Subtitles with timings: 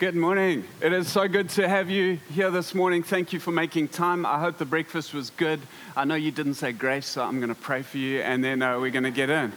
[0.00, 0.64] Good morning.
[0.80, 3.02] It is so good to have you here this morning.
[3.02, 4.24] Thank you for making time.
[4.24, 5.60] I hope the breakfast was good.
[5.94, 8.62] I know you didn't say grace, so I'm going to pray for you and then
[8.62, 9.50] uh, we're going to get in.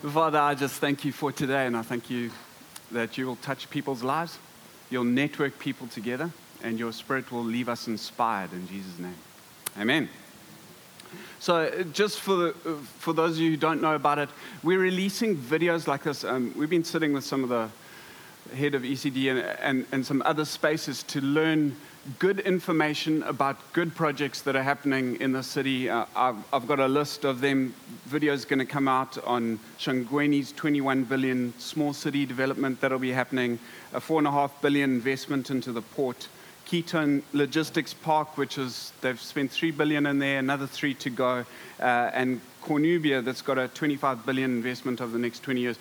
[0.00, 2.30] Father, I just thank you for today and I thank you
[2.92, 4.38] that you will touch people's lives,
[4.88, 6.30] you'll network people together,
[6.62, 9.16] and your spirit will leave us inspired in Jesus' name.
[9.78, 10.08] Amen.
[11.40, 12.52] So, just for, the,
[13.00, 14.30] for those of you who don't know about it,
[14.62, 16.24] we're releasing videos like this.
[16.24, 17.68] Um, we've been sitting with some of the
[18.54, 21.76] head of ECD and, and, and some other spaces to learn
[22.18, 25.88] good information about good projects that are happening in the city.
[25.88, 27.74] Uh, I've, I've, got a list of them.
[28.08, 33.58] Videos going to come out on Shongweni's 21 billion small city development that'll be happening,
[33.92, 36.28] a four and a half billion investment into the port.
[36.70, 41.44] Ketone Logistics Park, which is they've spent three billion in there, another three to go,
[41.80, 45.78] uh, and Cornubia that's got a 25 billion investment over the next 20 years.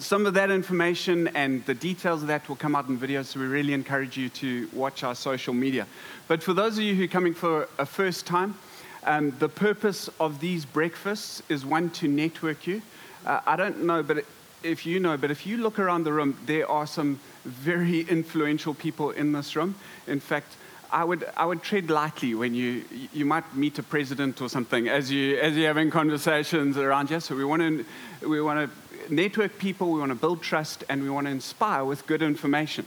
[0.00, 3.38] Some of that information and the details of that will come out in videos, so
[3.38, 5.86] we really encourage you to watch our social media.
[6.26, 8.56] But for those of you who are coming for a first time,
[9.04, 12.82] um, the purpose of these breakfasts is one to network you.
[13.24, 14.24] Uh, I don't know, but
[14.64, 18.74] if you know, but if you look around the room, there are some very influential
[18.74, 19.74] people in this room.
[20.06, 20.56] In fact,
[20.90, 24.88] I would, I would tread lightly when you, you might meet a president or something
[24.88, 27.20] as, you, as you're having conversations around you.
[27.20, 31.02] So we want to, we want to network people, we want to build trust, and
[31.02, 32.86] we want to inspire with good information.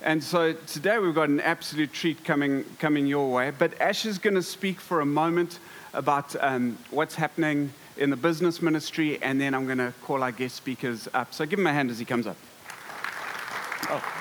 [0.00, 3.50] And so today we've got an absolute treat coming, coming your way.
[3.50, 5.58] But Ash is going to speak for a moment
[5.92, 10.32] about um, what's happening in the business ministry, and then I'm going to call our
[10.32, 11.34] guest speakers up.
[11.34, 12.36] So give him a hand as he comes up.
[13.90, 14.14] Oh.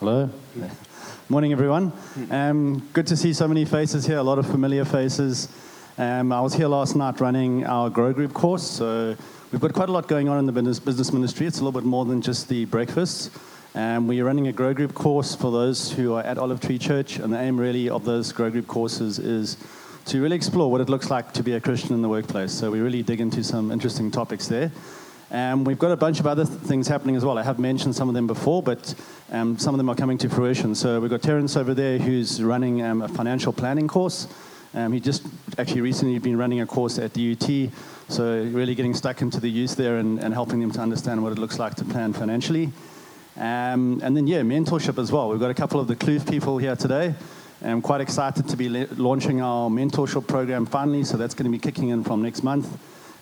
[0.00, 0.30] Hello.
[1.28, 1.92] Morning, everyone.
[2.30, 5.48] Um, good to see so many faces here, a lot of familiar faces.
[5.98, 9.16] Um, I was here last night running our Grow Group course, so
[9.50, 11.46] we've got quite a lot going on in the business, business ministry.
[11.48, 12.64] It's a little bit more than just the
[13.78, 13.96] breakfasts.
[13.96, 17.18] Um, we're running a Grow Group course for those who are at Olive Tree Church,
[17.18, 19.56] and the aim really of those Grow Group courses is
[20.06, 22.52] to really explore what it looks like to be a Christian in the workplace.
[22.52, 24.72] So we really dig into some interesting topics there.
[25.30, 27.36] Um, we've got a bunch of other th- things happening as well.
[27.36, 28.94] I have mentioned some of them before, but
[29.30, 30.74] um, some of them are coming to fruition.
[30.74, 34.26] So we've got Terence over there who's running um, a financial planning course.
[34.72, 35.26] Um, he just
[35.58, 37.70] actually recently been running a course at the UT,
[38.08, 41.32] so really getting stuck into the youth there and, and helping them to understand what
[41.32, 42.70] it looks like to plan financially.
[43.38, 45.28] Um, and then, yeah, mentorship as well.
[45.28, 47.14] We've got a couple of the Kloof people here today.
[47.62, 51.56] I'm quite excited to be la- launching our mentorship program finally, so that's going to
[51.56, 52.66] be kicking in from next month.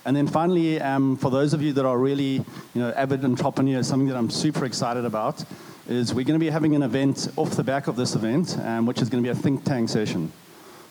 [0.05, 2.45] And then finally, um, for those of you that are really, you
[2.75, 5.43] know, avid entrepreneurs, something that I'm super excited about
[5.87, 8.87] is we're going to be having an event off the back of this event, um,
[8.87, 10.31] which is going to be a think tank session.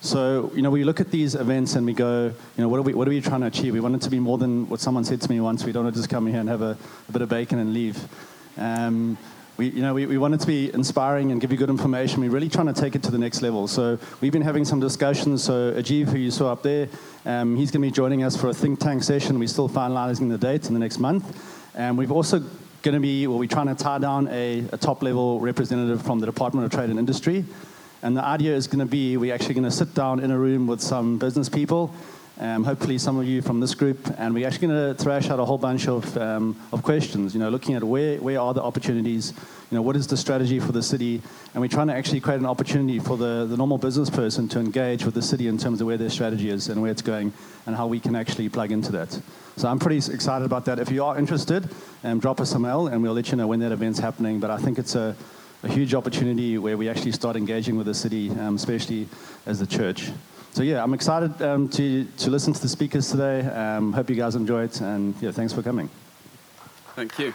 [0.03, 2.83] So, you know, we look at these events and we go, you know, what are
[2.83, 3.73] we, what are we trying to achieve?
[3.73, 5.65] We want it to be more than what someone said to me once.
[5.65, 6.77] We don't want to just come here and have a,
[7.09, 7.99] a bit of bacon and leave.
[8.57, 9.19] Um,
[9.57, 12.21] we, you know, we, we want it to be inspiring and give you good information.
[12.21, 13.67] We're really trying to take it to the next level.
[13.67, 15.43] So we've been having some discussions.
[15.43, 16.89] So Ajiv, who you saw up there,
[17.25, 19.39] um, he's going to be joining us for a think tank session.
[19.39, 21.25] We're still finalizing the date in the next month.
[21.75, 22.41] And we've also
[22.83, 26.19] going to be, well, we're trying to tie down a, a top level representative from
[26.19, 27.45] the Department of Trade and Industry.
[28.03, 30.39] And the idea is going to be we're actually going to sit down in a
[30.39, 31.95] room with some business people
[32.39, 35.41] um, hopefully some of you from this group, and we're actually going to thrash out
[35.41, 38.63] a whole bunch of, um, of questions, you know, looking at where, where are the
[38.63, 39.33] opportunities,
[39.71, 41.23] you know, what is the strategy for the city,
[41.55, 44.61] and we're trying to actually create an opportunity for the, the normal business person to
[44.61, 47.33] engage with the city in terms of where their strategy is and where it's going,
[47.67, 49.19] and how we can actually plug into that.
[49.57, 50.79] So I'm pretty excited about that.
[50.79, 51.69] If you are interested,
[52.05, 54.51] um, drop us a mail, and we'll let you know when that event's happening, but
[54.51, 55.17] I think it's a,
[55.63, 59.09] a huge opportunity where we actually start engaging with the city, um, especially
[59.47, 60.13] as the church.
[60.57, 63.41] So yeah, I'm excited um, to, to listen to the speakers today.
[63.43, 65.91] Um, hope you guys enjoy it, and yeah, thanks for coming.
[66.95, 67.35] Thank you.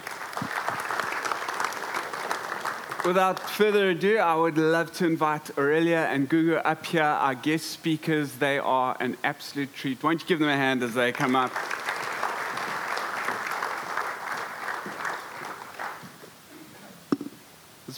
[3.05, 7.67] Without further ado, I would love to invite Aurelia and Gugu up here, our guest
[7.67, 8.31] speakers.
[8.31, 10.01] They are an absolute treat.
[10.01, 11.51] Why don't you give them a hand as they come up?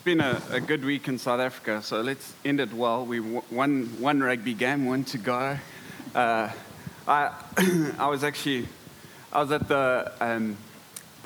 [0.03, 3.05] Been a, a, good week in South Africa, so let's end it well.
[3.05, 5.57] We won one rugby game, one to go.
[6.13, 6.49] Uh,
[7.07, 7.31] I,
[7.97, 8.67] I was actually,
[9.31, 10.57] I was at the um,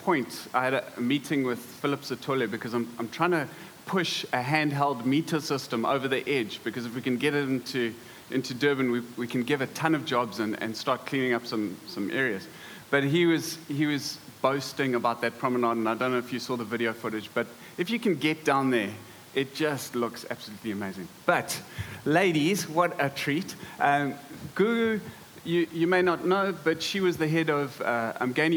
[0.04, 0.48] point.
[0.54, 3.48] I had a meeting with Philip Sithole because I'm, I'm trying to
[3.88, 7.96] push a handheld meter system over the edge because if we can get it into
[8.30, 11.46] into Durban, we, we can give a ton of jobs and, and start cleaning up
[11.46, 12.48] some, some areas.
[12.90, 16.40] But he was, he was boasting about that promenade, and I don't know if you
[16.40, 17.48] saw the video footage, but
[17.78, 18.90] if you can get down there,
[19.36, 21.08] it just looks absolutely amazing.
[21.26, 21.62] But,
[22.06, 23.56] ladies, what a treat.
[23.80, 24.16] Um,
[24.56, 25.00] Gugu,
[25.48, 28.12] You, you may not know, but she was the head of uh,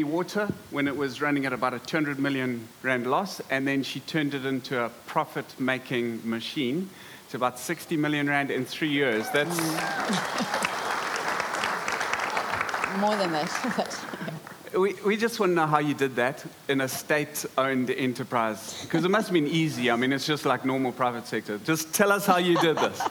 [0.05, 4.01] Water when it was running at about a 200 million rand loss, and then she
[4.01, 6.89] turned it into a profit making machine.
[7.23, 9.29] It's about 60 million rand in three years.
[9.29, 9.57] That's.
[12.99, 14.05] More than that.
[14.73, 18.81] We, we just want to know how you did that in a state owned enterprise.
[18.83, 19.91] Because it must have been easy.
[19.91, 21.57] I mean, it's just like normal private sector.
[21.57, 23.01] Just tell us how you did this.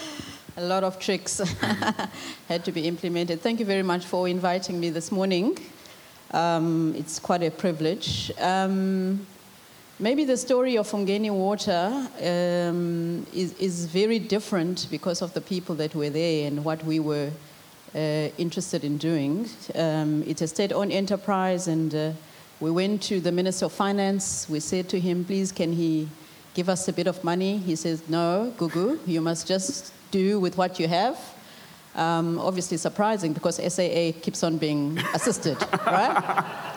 [0.56, 1.38] a lot of tricks
[2.48, 3.40] had to be implemented.
[3.40, 5.56] Thank you very much for inviting me this morning.
[6.32, 8.32] Um, it's quite a privilege.
[8.40, 9.24] Um,
[10.00, 15.76] maybe the story of Umgeni Water um, is, is very different because of the people
[15.76, 17.30] that were there and what we were
[17.94, 19.48] uh, interested in doing.
[19.74, 22.12] Um, it's a state-owned enterprise, and uh,
[22.60, 24.48] we went to the Minister of Finance.
[24.48, 26.08] We said to him, please, can he
[26.54, 27.58] give us a bit of money?
[27.58, 31.18] He says, no, Gugu, you must just do with what you have.
[31.94, 35.56] Um, obviously surprising because SAA keeps on being assisted,
[35.86, 36.72] right?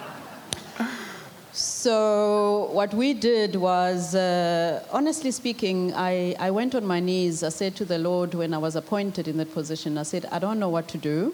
[1.88, 7.44] So what we did was, uh, honestly speaking, I, I went on my knees.
[7.44, 10.38] I said to the Lord when I was appointed in that position, I said, I
[10.38, 11.34] don't know what to do.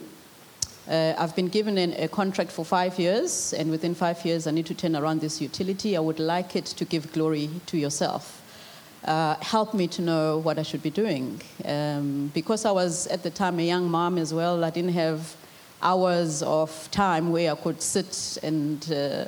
[0.88, 4.52] Uh, I've been given an, a contract for five years, and within five years, I
[4.52, 5.96] need to turn around this utility.
[5.96, 8.40] I would like it to give glory to yourself.
[9.04, 11.40] Uh, help me to know what I should be doing.
[11.64, 15.34] Um, because I was at the time a young mom as well, I didn't have
[15.82, 19.24] hours of time where I could sit and uh,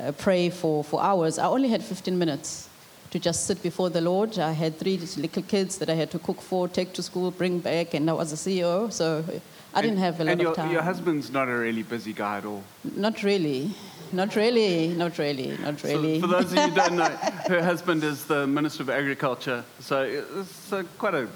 [0.00, 1.38] uh, pray for, for hours.
[1.38, 2.68] I only had 15 minutes
[3.10, 4.38] to just sit before the Lord.
[4.38, 7.60] I had three little kids that I had to cook for, take to school, bring
[7.60, 9.24] back, and I was a CEO, so
[9.72, 10.64] I didn't have a lot your, of time.
[10.66, 12.64] And your husband's not a really busy guy at all.
[12.96, 13.72] Not really.
[14.12, 16.20] Not really, not really, not really.
[16.20, 17.04] So for those of you who don't know,
[17.48, 21.28] her husband is the Minister of Agriculture, so it's uh, quite a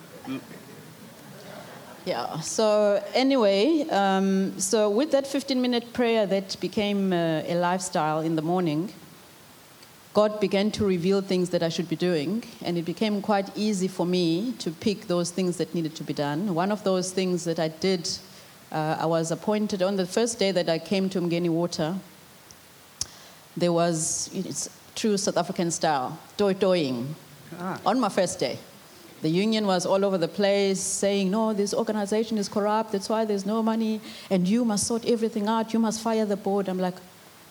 [2.09, 2.41] Yeah.
[2.41, 8.41] So anyway, um, so with that 15-minute prayer that became uh, a lifestyle in the
[8.41, 8.91] morning,
[10.15, 13.89] God began to reveal things that I should be doing, and it became quite easy
[13.89, 16.55] for me to pick those things that needed to be done.
[16.55, 18.09] One of those things that I did,
[18.73, 21.95] uh, I was appointed on the first day that I came to Mgeni Water.
[23.55, 27.15] There was, it's true South African style, toy toying,
[27.61, 27.79] Ah.
[27.85, 28.59] on my first day.
[29.21, 33.25] The union was all over the place saying, no, this organization is corrupt, that's why
[33.25, 34.01] there's no money,
[34.31, 36.69] and you must sort everything out, you must fire the board.
[36.69, 36.95] I'm like,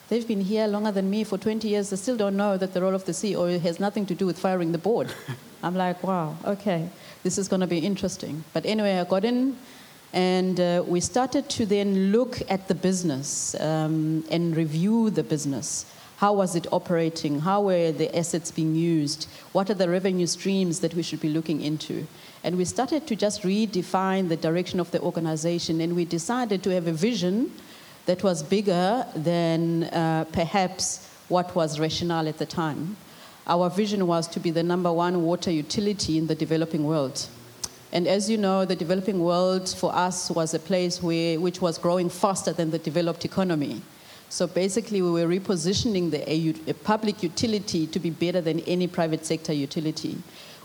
[0.08, 2.81] they've been here longer than me for 20 years, they still don't know that the
[2.81, 5.14] role of the CEO has nothing to do with firing the board.
[5.64, 6.90] I'm like, wow, okay,
[7.24, 8.44] this is going to be interesting.
[8.54, 9.58] But anyway, I got in,
[10.14, 15.86] and uh, we started to then look at the business um, and review the business.
[16.18, 17.42] How was it operating?
[17.42, 19.28] How were the assets being used?
[19.52, 22.08] What are the revenue streams that we should be looking into?
[22.44, 26.72] And we started to just redefine the direction of the organization, and we decided to
[26.72, 27.52] have a vision
[28.08, 32.98] that was bigger than uh, perhaps what was rational at the time.
[33.46, 37.28] Our vision was to be the number one water utility in the developing world.
[37.92, 41.78] And as you know, the developing world for us was a place where, which was
[41.78, 43.84] growing faster than the developed economy.
[44.30, 48.88] So basically, we were repositioning the, a, a public utility to be better than any
[48.88, 50.18] private sector utility.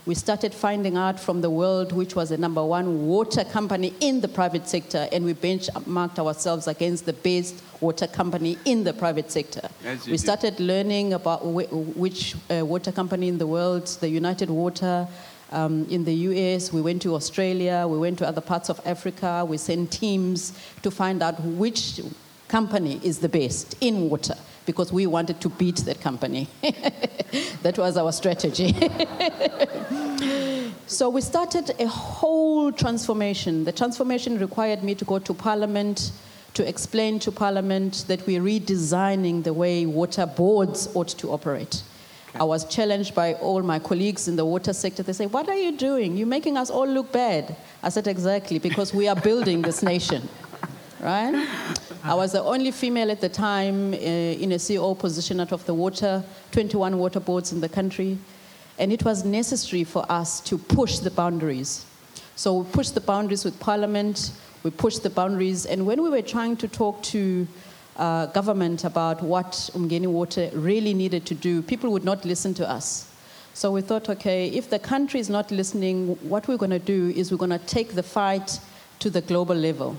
[0.05, 4.19] We started finding out from the world which was the number one water company in
[4.19, 9.31] the private sector, and we benchmarked ourselves against the best water company in the private
[9.31, 9.69] sector.
[9.81, 10.17] We do.
[10.17, 15.07] started learning about which uh, water company in the world, the United Water,
[15.53, 19.45] um, in the US, we went to Australia, we went to other parts of Africa,
[19.47, 20.51] we sent teams
[20.81, 22.01] to find out which
[22.53, 24.35] company is the best in water
[24.67, 26.47] because we wanted to beat that company.
[27.63, 28.73] that was our strategy.
[30.85, 33.63] so we started a whole transformation.
[33.63, 36.11] The transformation required me to go to Parliament
[36.53, 41.81] to explain to Parliament that we're redesigning the way water boards ought to operate.
[42.35, 45.01] I was challenged by all my colleagues in the water sector.
[45.01, 46.17] They say, What are you doing?
[46.17, 47.55] You're making us all look bad.
[47.81, 50.29] I said, Exactly, because we are building this nation.
[51.03, 51.35] Right?
[52.05, 55.65] I was the only female at the time uh, in a CEO position out of
[55.65, 58.17] the water, 21 water boards in the country.
[58.77, 61.85] And it was necessary for us to push the boundaries.
[62.35, 64.31] So we pushed the boundaries with Parliament,
[64.63, 67.47] we pushed the boundaries, and when we were trying to talk to
[67.95, 72.69] uh, government about what Umgeni Water really needed to do, people would not listen to
[72.69, 73.09] us.
[73.53, 77.13] So we thought, okay, if the country is not listening, what we're going to do
[77.15, 78.59] is we're going to take the fight
[78.99, 79.95] to the global level.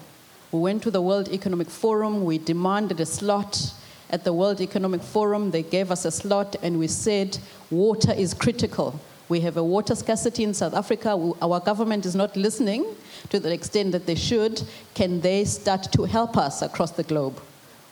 [0.55, 3.75] We went to the World Economic Forum, we demanded a slot
[4.09, 5.51] at the World Economic Forum.
[5.51, 7.37] They gave us a slot, and we said,
[7.73, 11.11] water is critical We have a water scarcity in South Africa.
[11.43, 12.85] Our government is not listening
[13.31, 14.63] to the extent that they should.
[14.95, 17.41] Can they start to help us across the globe?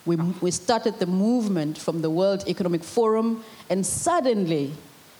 [0.06, 4.72] We, we started the movement from the World Economic Forum, and suddenly,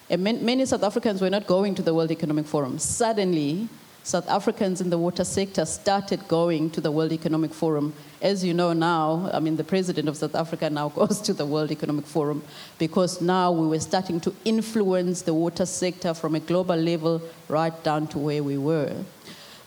[0.09, 2.79] and many South Africans were not going to the World Economic Forum.
[2.79, 3.69] Suddenly,
[4.05, 7.95] South Africans in the water sector started going to the World Economic Forum.
[8.21, 11.47] As you know now, I mean, the president of South Africa now goes to the
[11.47, 12.43] World Economic Forum
[12.79, 17.81] because now we were starting to influence the water sector from a global level right
[17.85, 18.93] down to where we were.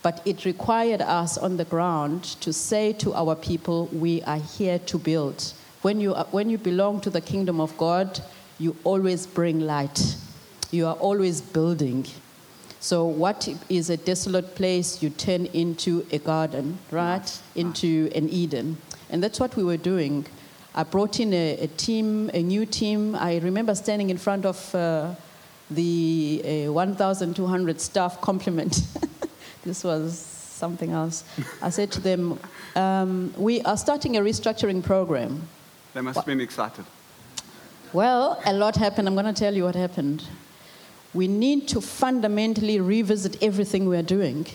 [0.04, 4.80] But it required us on the ground to say to our people, we are here
[4.80, 5.54] to build.
[5.82, 8.20] When you, are- when you belong to the kingdom of God,
[8.60, 10.18] you always bring light.
[10.72, 12.06] You are always building.
[12.86, 17.27] So, what is a desolate place, you turn into a garden, right?
[17.56, 18.77] Into an Eden.
[19.10, 20.27] And that's what we were doing.
[20.75, 23.15] I brought in a, a team, a new team.
[23.15, 25.15] I remember standing in front of uh,
[25.72, 28.84] the uh, 1,200 staff complement.
[29.63, 31.24] this was something else.
[31.63, 32.38] I said to them,
[32.75, 35.48] um, We are starting a restructuring program.
[35.96, 36.86] They must have been excited.
[37.94, 39.08] Well, a lot happened.
[39.08, 40.24] I'm going to tell you what happened.
[41.15, 44.45] We need to fundamentally revisit everything we are doing.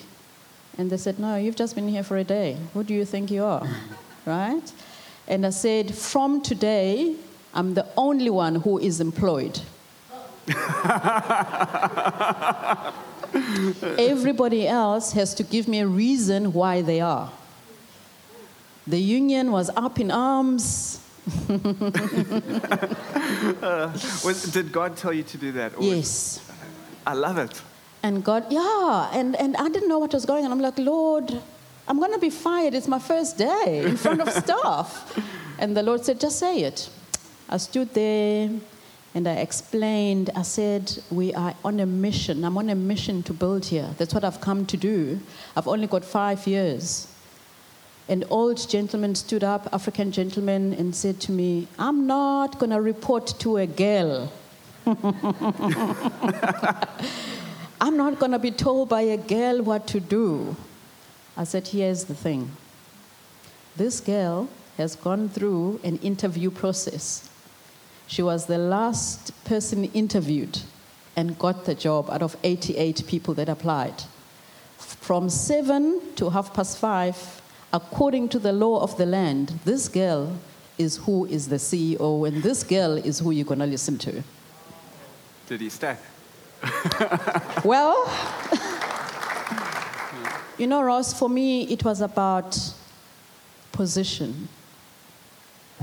[0.77, 2.59] And they said, No, you've just been here for a day.
[2.75, 3.67] Who do you think you are?
[4.27, 4.71] right?
[5.27, 7.17] And I said, From today,
[7.55, 9.59] I'm the only one who is employed.
[13.99, 17.31] Everybody else has to give me a reason why they are.
[18.87, 21.01] The union was up in arms.
[23.63, 23.91] Uh,
[24.25, 25.75] was, did God tell you to do that?
[25.75, 26.50] or was- Yes.
[27.07, 27.61] I love it.
[28.03, 30.53] And God, yeah, and, and I didn't know what was going on.
[30.53, 31.31] I'm like, Lord,
[31.87, 32.75] I'm going to be fired.
[32.75, 35.19] It's my first day in front of staff.
[35.59, 36.89] And the Lord said, just say it.
[37.49, 38.49] I stood there
[39.15, 40.31] and I explained.
[40.35, 42.45] I said, we are on a mission.
[42.45, 43.91] I'm on a mission to build here.
[43.99, 45.21] That's what I've come to do.
[45.57, 47.09] I've only got five years.
[48.09, 52.81] An old gentleman stood up, African gentleman, and said to me, I'm not going to
[52.81, 54.33] report to a girl.
[57.81, 60.57] I'm not going to be told by a girl what to do.
[61.37, 62.51] I said, Here's the thing
[63.77, 67.29] this girl has gone through an interview process.
[68.07, 70.61] She was the last person interviewed
[71.17, 74.03] and got the job out of 88 people that applied.
[74.79, 80.37] From seven to half past five, according to the law of the land, this girl
[80.79, 84.23] is who is the CEO, and this girl is who you're going to listen to.
[85.51, 85.97] Did he stay?
[87.65, 88.09] Well,
[90.57, 92.57] you know, Ross, for me, it was about
[93.73, 94.49] position.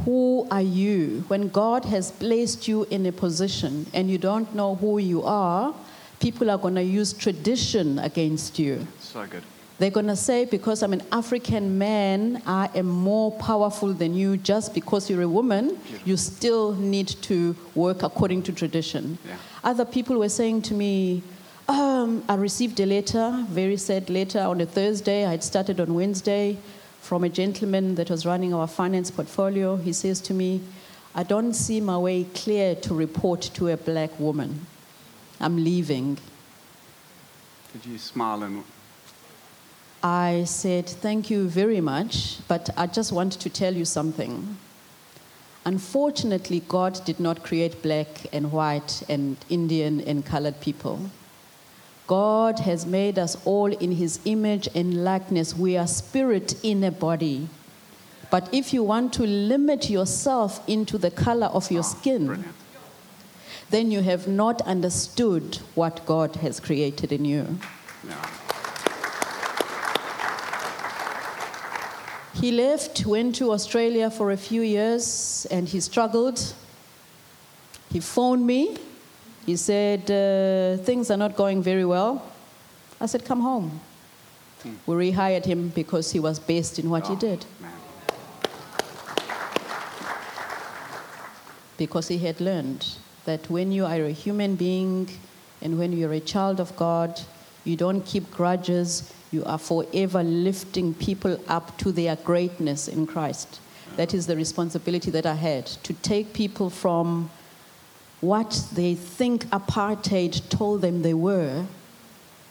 [0.05, 1.25] Who are you?
[1.27, 5.75] When God has placed you in a position and you don't know who you are,
[6.21, 8.87] people are going to use tradition against you.
[9.01, 9.43] So good.
[9.79, 14.37] They're going to say, because I'm an African man, I am more powerful than you.
[14.37, 19.19] Just because you're a woman, you still need to work according to tradition.
[19.27, 19.35] Yeah.
[19.63, 21.21] Other people were saying to me,
[21.67, 25.25] um, I received a letter, very sad letter, on a Thursday.
[25.25, 26.57] I had started on Wednesday
[27.01, 29.75] from a gentleman that was running our finance portfolio.
[29.75, 30.61] He says to me,
[31.13, 34.65] I don't see my way clear to report to a black woman.
[35.39, 36.17] I'm leaving.
[37.73, 38.63] Did you smile and
[40.03, 44.57] I said, Thank you very much, but I just want to tell you something.
[45.65, 51.09] Unfortunately, God did not create black and white and Indian and colored people.
[52.07, 55.57] God has made us all in his image and likeness.
[55.57, 57.49] We are spirit in a body.
[58.31, 62.45] But if you want to limit yourself into the color of your skin,
[63.71, 67.59] then you have not understood what God has created in you.
[68.07, 68.46] Yeah.
[72.39, 76.53] He left, went to Australia for a few years, and he struggled.
[77.91, 78.77] He phoned me.
[79.45, 82.21] He said, uh, Things are not going very well.
[83.01, 83.79] I said, Come home.
[84.85, 87.71] We rehired him because he was best in what he Oh, did, Man.
[91.77, 92.85] because he had learned
[93.25, 95.07] that when you are a human being
[95.61, 97.19] and when you're a child of God,
[97.63, 99.13] you don't keep grudges.
[99.31, 103.59] You are forever lifting people up to their greatness in Christ.
[103.95, 107.29] That is the responsibility that I had to take people from
[108.21, 111.65] what they think apartheid told them they were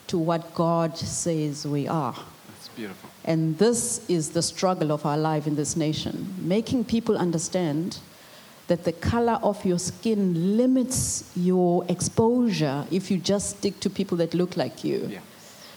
[0.06, 2.14] to what God says we are.
[2.48, 3.10] That's beautiful.
[3.24, 7.98] And this is the struggle of our life in this nation making people understand
[8.68, 14.16] that the color of your skin limits your exposure if you just stick to people
[14.18, 15.08] that look like you.
[15.10, 15.20] Yeah.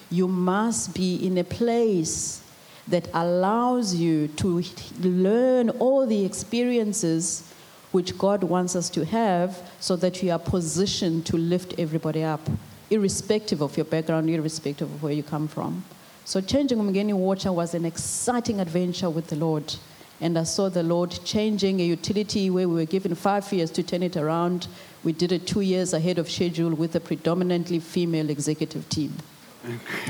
[0.09, 2.41] You must be in a place
[2.87, 4.63] that allows you to
[5.01, 7.53] learn all the experiences
[7.91, 12.41] which God wants us to have so that you are positioned to lift everybody up,
[12.89, 15.83] irrespective of your background, irrespective of where you come from.
[16.25, 19.75] So, changing Umgeni Water was an exciting adventure with the Lord.
[20.21, 23.83] And I saw the Lord changing a utility where we were given five years to
[23.83, 24.67] turn it around.
[25.03, 29.13] We did it two years ahead of schedule with a predominantly female executive team.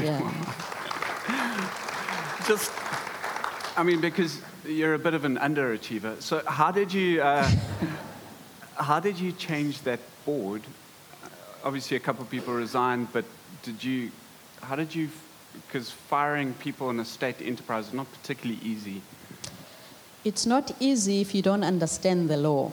[0.01, 0.31] Yeah.
[2.47, 2.71] Just,
[3.77, 6.21] I mean, because you're a bit of an underachiever.
[6.21, 7.49] So how did you, uh,
[8.75, 10.61] how did you change that board?
[11.63, 13.25] Obviously, a couple of people resigned, but
[13.63, 14.11] did you,
[14.61, 15.09] how did you,
[15.67, 19.01] because firing people in a state enterprise is not particularly easy.
[20.23, 22.71] It's not easy if you don't understand the law.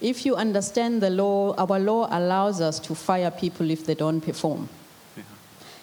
[0.00, 4.20] If you understand the law, our law allows us to fire people if they don't
[4.20, 4.68] perform.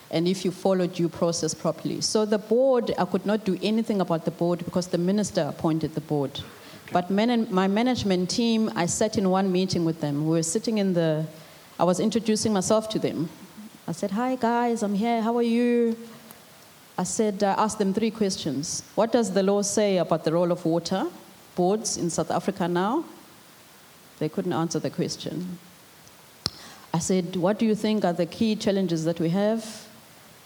[0.09, 2.01] And if you follow due process properly.
[2.01, 5.95] So the board, I could not do anything about the board because the minister appointed
[5.95, 6.39] the board.
[6.91, 10.25] But man- my management team, I sat in one meeting with them.
[10.25, 11.25] We were sitting in the,
[11.79, 13.29] I was introducing myself to them.
[13.87, 15.97] I said, Hi guys, I'm here, how are you?
[16.97, 18.83] I said, I asked them three questions.
[18.95, 21.05] What does the law say about the role of water
[21.55, 23.05] boards in South Africa now?
[24.19, 25.59] They couldn't answer the question.
[26.93, 29.86] I said, What do you think are the key challenges that we have?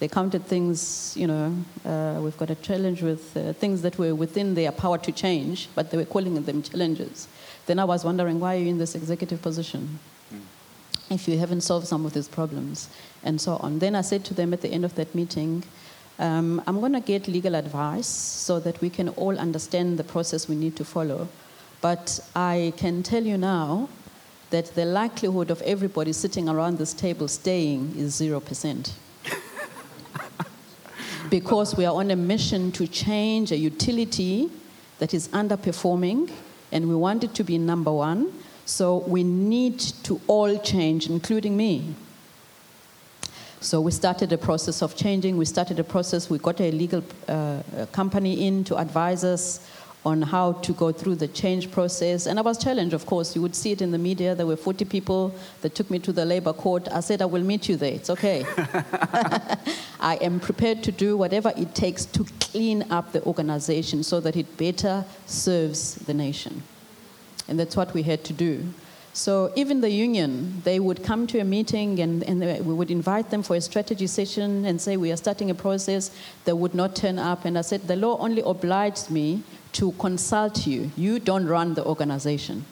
[0.01, 1.55] They counted things, you know,
[1.85, 5.69] uh, we've got a challenge with uh, things that were within their power to change,
[5.75, 7.27] but they were calling them challenges.
[7.67, 9.99] Then I was wondering, why are you in this executive position?
[11.11, 12.89] If you haven't solved some of these problems,
[13.23, 13.77] and so on.
[13.77, 15.63] Then I said to them at the end of that meeting,
[16.17, 20.49] um, I'm going to get legal advice so that we can all understand the process
[20.49, 21.27] we need to follow.
[21.79, 23.87] But I can tell you now
[24.49, 28.93] that the likelihood of everybody sitting around this table staying is 0%.
[31.31, 34.51] Because we are on a mission to change a utility
[34.99, 36.29] that is underperforming
[36.73, 38.31] and we want it to be number one.
[38.65, 41.95] So we need to all change, including me.
[43.61, 45.37] So we started a process of changing.
[45.37, 46.29] We started a process.
[46.29, 49.65] We got a legal uh, company in to advise us
[50.03, 52.25] on how to go through the change process.
[52.25, 53.35] And I was challenged, of course.
[53.35, 54.33] You would see it in the media.
[54.33, 56.87] There were 40 people that took me to the labor court.
[56.91, 57.93] I said, I will meet you there.
[57.93, 58.43] It's okay.
[59.99, 64.35] I am prepared to do whatever it takes to clean up the organization so that
[64.35, 66.63] it better serves the nation.
[67.47, 68.65] And that's what we had to do.
[69.13, 72.89] So even the union, they would come to a meeting and, and they- we would
[72.89, 76.11] invite them for a strategy session and say, we are starting a process.
[76.45, 77.43] They would not turn up.
[77.45, 80.91] And I said, the law only obliged me to consult you.
[80.95, 82.65] You don't run the organization.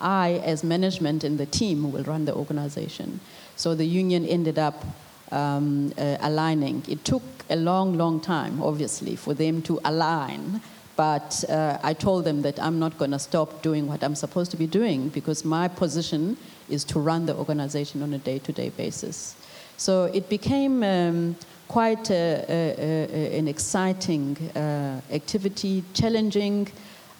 [0.00, 3.20] I, as management and the team, will run the organization.
[3.56, 4.84] So the union ended up
[5.30, 6.82] um, uh, aligning.
[6.88, 10.60] It took a long, long time, obviously, for them to align.
[10.96, 14.50] But uh, I told them that I'm not going to stop doing what I'm supposed
[14.50, 16.36] to be doing because my position
[16.68, 19.34] is to run the organization on a day to day basis.
[19.76, 21.36] So it became um,
[21.72, 26.70] quite a, a, an exciting uh, activity, challenging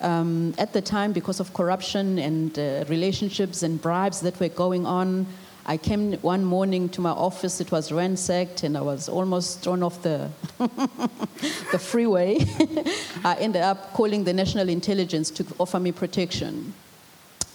[0.03, 4.85] um, at the time because of corruption and uh, relationships and bribes that were going
[4.85, 5.27] on.
[5.65, 9.83] I came one morning to my office, it was ransacked, and I was almost thrown
[9.83, 10.29] off the,
[11.73, 12.41] the freeway.
[13.25, 16.75] I ended up calling the national intelligence to offer me protection.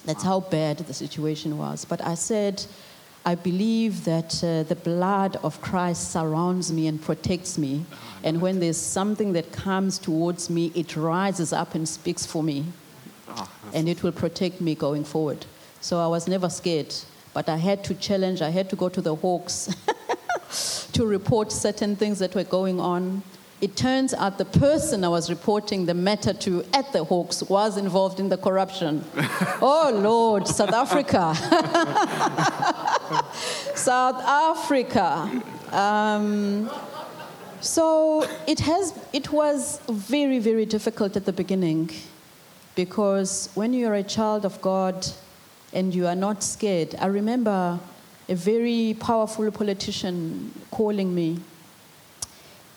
[0.06, 1.86] That's how bad the situation was.
[1.86, 2.66] But I said,
[3.28, 7.84] I believe that uh, the blood of Christ surrounds me and protects me.
[8.24, 12.64] And when there's something that comes towards me, it rises up and speaks for me.
[13.74, 15.46] And it will protect me going forward.
[15.82, 16.96] So I was never scared.
[17.34, 19.76] But I had to challenge, I had to go to the Hawks
[20.94, 23.24] to report certain things that were going on.
[23.60, 27.76] It turns out the person I was reporting the matter to at the Hawks was
[27.76, 29.04] involved in the corruption.
[29.62, 31.34] oh, Lord, South Africa.
[33.76, 35.42] South Africa.
[35.72, 36.70] Um,
[37.60, 41.90] so it, has, it was very, very difficult at the beginning
[42.76, 45.08] because when you're a child of God
[45.74, 47.80] and you are not scared, I remember
[48.30, 51.40] a very powerful politician calling me.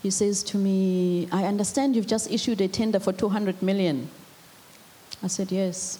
[0.02, 4.08] He says to me, I understand you've just issued a tender for 200 million.
[5.22, 5.98] I said, Yes.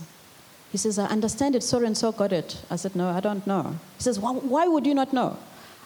[0.72, 2.62] He says, I understand it, so and so got it.
[2.70, 3.74] I said, No, I don't know.
[3.96, 5.36] He says, Why, would you not know?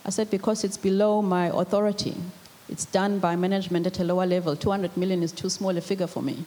[0.04, 2.14] I said, Because it's below my authority.
[2.68, 4.54] It's done by management at a lower level.
[4.56, 6.44] 200 million is too small a figure for me.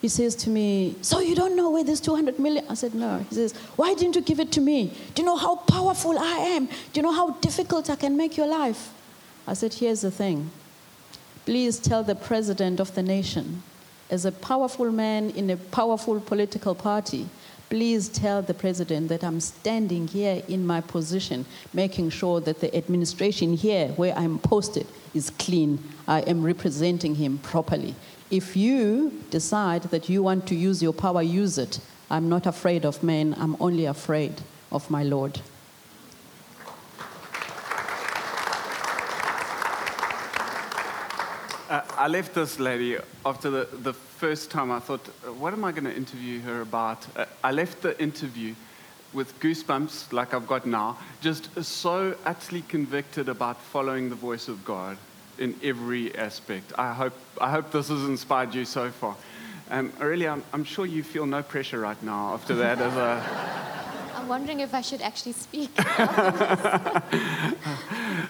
[0.00, 2.64] he says to me, So you don't know where this 200 million?
[2.70, 3.18] I said, No.
[3.28, 4.94] He says, Why didn't you give it to me?
[5.14, 6.66] Do you know how powerful I am?
[6.66, 8.94] Do you know how difficult I can make your life?
[9.48, 10.50] I said, Here's the thing.
[11.46, 13.62] Please tell the president of the nation,
[14.10, 17.26] as a powerful man in a powerful political party,
[17.70, 22.74] please tell the president that I'm standing here in my position, making sure that the
[22.76, 25.78] administration here, where I'm posted, is clean.
[26.06, 27.94] I am representing him properly.
[28.30, 31.80] If you decide that you want to use your power, use it.
[32.10, 35.40] I'm not afraid of men, I'm only afraid of my Lord.
[41.98, 44.70] I left this lady after the, the first time.
[44.70, 47.04] I thought, uh, what am I going to interview her about?
[47.16, 48.54] Uh, I left the interview
[49.12, 54.64] with goosebumps like I've got now, just so utterly convicted about following the voice of
[54.64, 54.96] God
[55.38, 56.72] in every aspect.
[56.78, 59.16] I hope, I hope this has inspired you so far.
[59.68, 63.74] Um, Aurelia, I'm, I'm sure you feel no pressure right now after that as a.
[64.14, 65.76] I'm wondering if I should actually speak.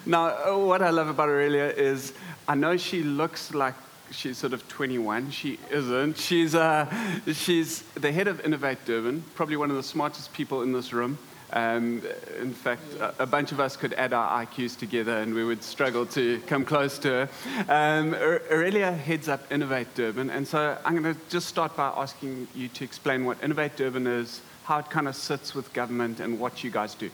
[0.07, 2.15] now, uh, what I love about Aurelia is
[2.49, 3.75] I know she looks like
[4.11, 5.31] she's sort of 21.
[5.31, 6.17] She isn't.
[6.17, 6.87] She's, uh,
[7.31, 11.19] she's the head of Innovate Durban, probably one of the smartest people in this room.
[11.53, 12.03] Um,
[12.41, 12.83] in fact,
[13.19, 16.65] a, bunch of us could add our IQs together and we would struggle to come
[16.65, 17.29] close to her.
[17.69, 22.49] Um, Aurelia heads up Innovate Durban, and so I'm going to just start by asking
[22.55, 26.39] you to explain what Innovate Durban is, how it kind of sits with government, and
[26.39, 27.11] what you guys do.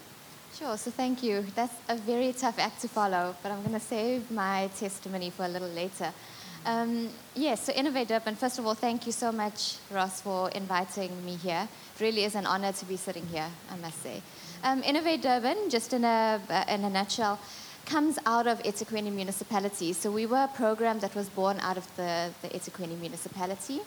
[0.58, 1.44] Sure, so thank you.
[1.56, 5.44] That's a very tough act to follow, but I'm going to save my testimony for
[5.44, 6.12] a little later.
[6.64, 11.10] Um, yes, so Innovate Durban, first of all, thank you so much, Ross, for inviting
[11.26, 11.66] me here.
[11.96, 14.22] It really is an honor to be sitting here, I must say.
[14.62, 17.40] Um, Innovate Durban, just in a, in a nutshell,
[17.84, 19.92] comes out of eThekwini municipality.
[19.92, 23.80] So we were a program that was born out of the, the eThekwini municipality,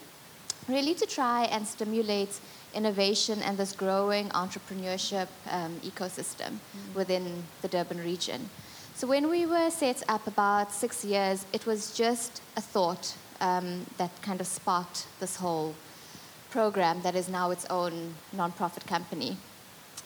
[0.67, 2.37] really to try and stimulate
[2.77, 6.95] innovation and this growing entrepreneurship um, ecosystem mm.
[6.95, 8.49] within the Durban region.
[8.95, 13.85] So when we were set up about six years, it was just a thought um,
[13.97, 15.75] that kind of sparked this whole
[16.49, 19.37] program that is now its own nonprofit company.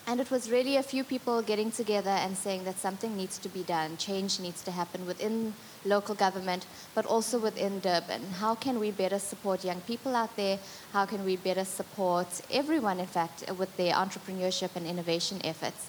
[0.07, 3.49] And it was really a few people getting together and saying that something needs to
[3.49, 5.53] be done, change needs to happen within
[5.85, 6.65] local government,
[6.95, 8.21] but also within Durban.
[8.39, 10.59] How can we better support young people out there?
[10.93, 15.87] How can we better support everyone, in fact, with their entrepreneurship and innovation efforts?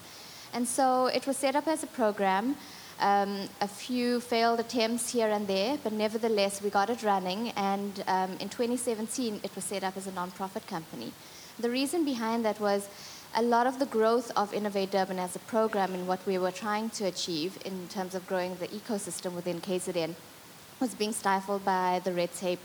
[0.52, 2.57] And so it was set up as a program.
[3.00, 7.50] Um, a few failed attempts here and there, but nevertheless, we got it running.
[7.57, 11.12] And um, in 2017, it was set up as a nonprofit company.
[11.59, 12.88] The reason behind that was
[13.35, 16.51] a lot of the growth of Innovate Durban as a program and what we were
[16.51, 20.14] trying to achieve in terms of growing the ecosystem within KZN
[20.81, 22.59] was being stifled by the red tape,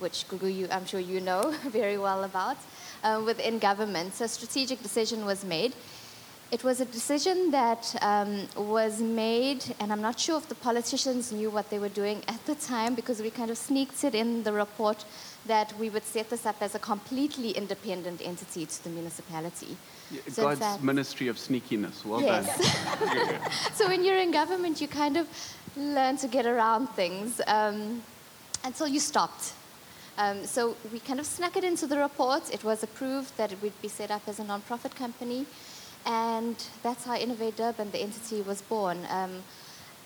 [0.00, 2.56] which Gugu, you, I'm sure you know very well about,
[3.04, 4.14] uh, within government.
[4.14, 5.72] So a strategic decision was made.
[6.52, 11.32] It was a decision that um, was made, and I'm not sure if the politicians
[11.32, 14.42] knew what they were doing at the time because we kind of sneaked it in
[14.42, 15.06] the report
[15.46, 19.78] that we would set this up as a completely independent entity to the municipality.
[20.10, 22.04] Yeah, so God's fact, ministry of sneakiness.
[22.04, 22.46] Well yes.
[22.46, 23.50] done.
[23.72, 25.26] so when you're in government, you kind of
[25.74, 28.02] learn to get around things um,
[28.62, 29.54] until you stopped.
[30.18, 32.52] Um, so we kind of snuck it into the report.
[32.52, 35.46] It was approved that it would be set up as a non-profit company.
[36.06, 38.98] And that's how Innovate Durban, the entity, was born.
[39.08, 39.42] Um,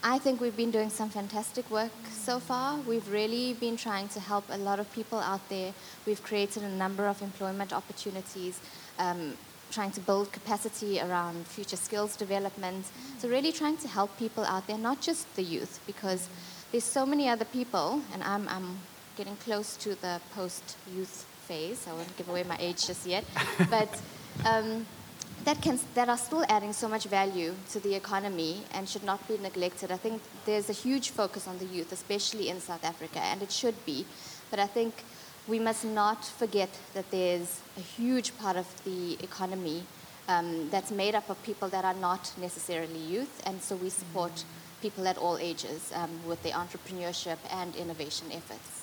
[0.03, 2.79] I think we've been doing some fantastic work so far.
[2.81, 5.73] We've really been trying to help a lot of people out there.
[6.07, 8.61] We've created a number of employment opportunities,
[8.99, 9.37] um,
[9.73, 12.87] trying to build capacity around future skills development.
[13.19, 16.29] So, really trying to help people out there, not just the youth, because
[16.71, 18.79] there's so many other people, and I'm, I'm
[19.17, 21.87] getting close to the post youth phase.
[21.89, 23.25] I won't give away my age just yet.
[23.71, 23.89] but
[24.45, 24.87] um,
[25.47, 29.27] that, can, that are still adding so much value to the economy and should not
[29.29, 29.93] be neglected.
[29.93, 33.53] I think there's a huge focus on the youth, especially in South Africa, and it
[33.53, 34.05] should be.
[34.51, 34.93] But I think
[35.47, 39.85] we must not forget that there's a huge part of the economy
[40.29, 44.45] um, that's made up of people that are not necessarily youth, and so we support
[44.83, 48.83] people at all ages um, with their entrepreneurship and innovation efforts.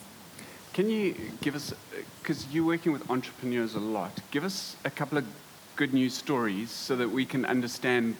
[0.71, 1.73] Can you give us,
[2.21, 5.25] because you're working with entrepreneurs a lot, give us a couple of
[5.75, 8.15] good news stories so that we can understand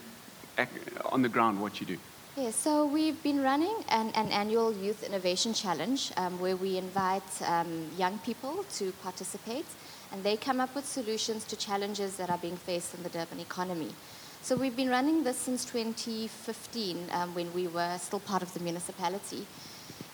[1.05, 1.97] on the ground what you do?
[2.35, 7.41] Yeah, so we've been running an, an annual Youth Innovation Challenge um, where we invite
[7.45, 9.65] um, young people to participate
[10.11, 13.39] and they come up with solutions to challenges that are being faced in the Durban
[13.39, 13.89] economy.
[14.41, 18.59] So we've been running this since 2015 um, when we were still part of the
[18.59, 19.45] municipality.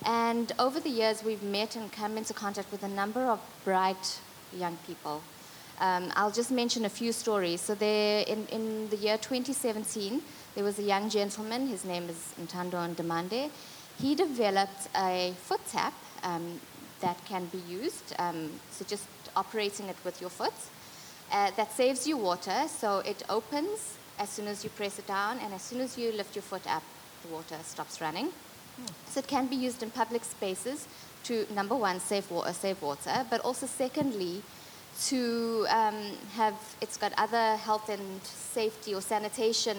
[0.06, 4.20] And over the years, we've met and come into contact with a number of bright
[4.54, 5.22] young people.
[5.80, 7.62] Um, I'll just mention a few stories.
[7.62, 10.22] So, there, in, in the year 2017,
[10.56, 13.50] there was a young gentleman, his name is Ntando Ndemande.
[14.02, 16.60] He developed a foot tap um,
[17.02, 20.54] that can be used, um, so just operating it with your foot,
[21.32, 22.68] uh, that saves you water.
[22.68, 26.12] So, it opens as soon as you press it down, and as soon as you
[26.12, 26.84] lift your foot up,
[27.24, 28.30] the water stops running.
[29.08, 30.88] So it can be used in public spaces
[31.26, 34.42] to, number one, save, wa- uh, save water, but also, secondly,
[35.08, 35.96] to um,
[36.34, 39.78] have, it's got other health and safety or sanitation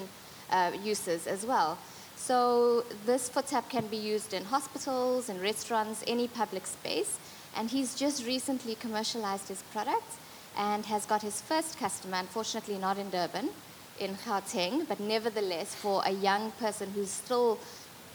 [0.51, 1.79] uh, uses as well.
[2.17, 7.19] So this foot tap can be used in hospitals, in restaurants, any public space.
[7.57, 10.13] And he's just recently commercialized his product
[10.57, 13.51] and has got his first customer, unfortunately not in Durban,
[13.99, 17.59] in Gauteng, but nevertheless for a young person who's still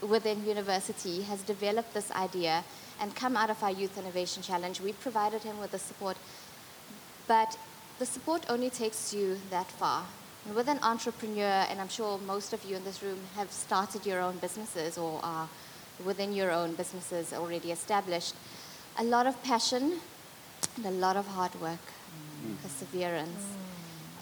[0.02, 2.62] within university has developed this idea
[3.00, 4.80] and come out of our Youth Innovation Challenge.
[4.80, 6.16] We provided him with the support,
[7.26, 7.56] but
[7.98, 10.04] the support only takes you that far.
[10.44, 14.06] And with an entrepreneur, and I'm sure most of you in this room have started
[14.06, 15.48] your own businesses or are
[16.04, 18.34] within your own businesses already established,
[18.98, 19.94] a lot of passion
[20.76, 21.80] and a lot of hard work,
[22.46, 22.62] mm.
[22.62, 23.44] perseverance.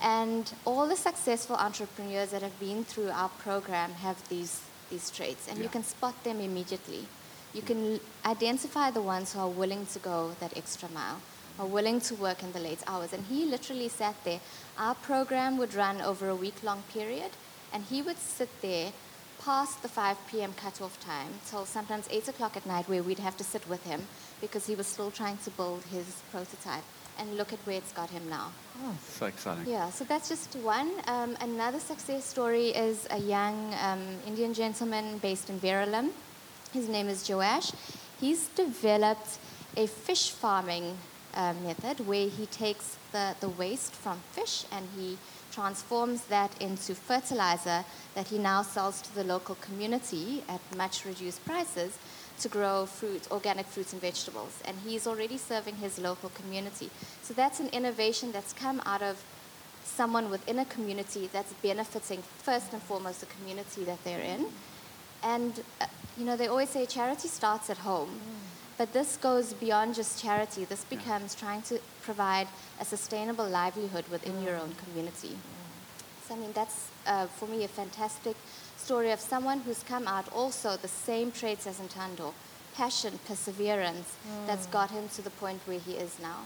[0.02, 5.48] And all the successful entrepreneurs that have been through our program have these, these traits,
[5.48, 7.06] and you can spot them immediately.
[7.54, 11.20] You can identify the ones who are willing to go that extra mile,
[11.58, 13.12] are willing to work in the late hours.
[13.12, 14.40] And he literally sat there.
[14.78, 17.30] Our program would run over a week long period,
[17.72, 18.92] and he would sit there
[19.44, 20.52] past the 5 p.m.
[20.54, 24.02] cutoff time till sometimes 8 o'clock at night, where we'd have to sit with him
[24.40, 26.84] because he was still trying to build his prototype.
[27.16, 28.50] And look at where it's got him now.
[28.82, 29.72] Oh, So exciting.
[29.72, 30.90] Yeah, so that's just one.
[31.06, 36.10] Um, another success story is a young um, Indian gentleman based in Verulam.
[36.72, 37.70] His name is Joash.
[38.20, 39.38] He's developed
[39.76, 40.96] a fish farming
[41.34, 45.18] uh, method where he takes the, the waste from fish and he
[45.52, 51.44] transforms that into fertilizer that he now sells to the local community at much reduced
[51.44, 51.96] prices
[52.40, 54.60] to grow fruit, organic fruits and vegetables.
[54.64, 56.90] And he's already serving his local community.
[57.22, 59.22] So that's an innovation that's come out of
[59.84, 64.46] someone within a community that's benefiting first and foremost the community that they're in.
[65.22, 65.86] And, uh,
[66.18, 68.20] you know, they always say charity starts at home.
[68.76, 70.64] But this goes beyond just charity.
[70.64, 72.48] This becomes trying to provide
[72.80, 75.36] a sustainable livelihood within your own community.
[76.26, 78.36] So, I mean, that's uh, for me a fantastic
[78.76, 82.32] story of someone who's come out also the same traits as Ntando
[82.74, 86.40] passion, perseverance that's got him to the point where he is now.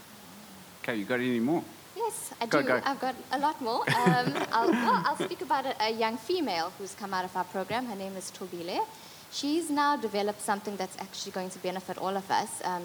[0.83, 1.65] Okay, you got any more?
[1.97, 2.69] Yes, I Go, do.
[2.69, 2.81] go.
[2.85, 3.81] I've got a lot more.
[3.91, 7.45] Um, I'll, well, I'll speak about a, a young female who's come out of our
[7.45, 7.87] program.
[7.87, 8.87] Her name is Tobile.
[9.31, 12.63] She's now developed something that's actually going to benefit all of us.
[12.65, 12.83] Um,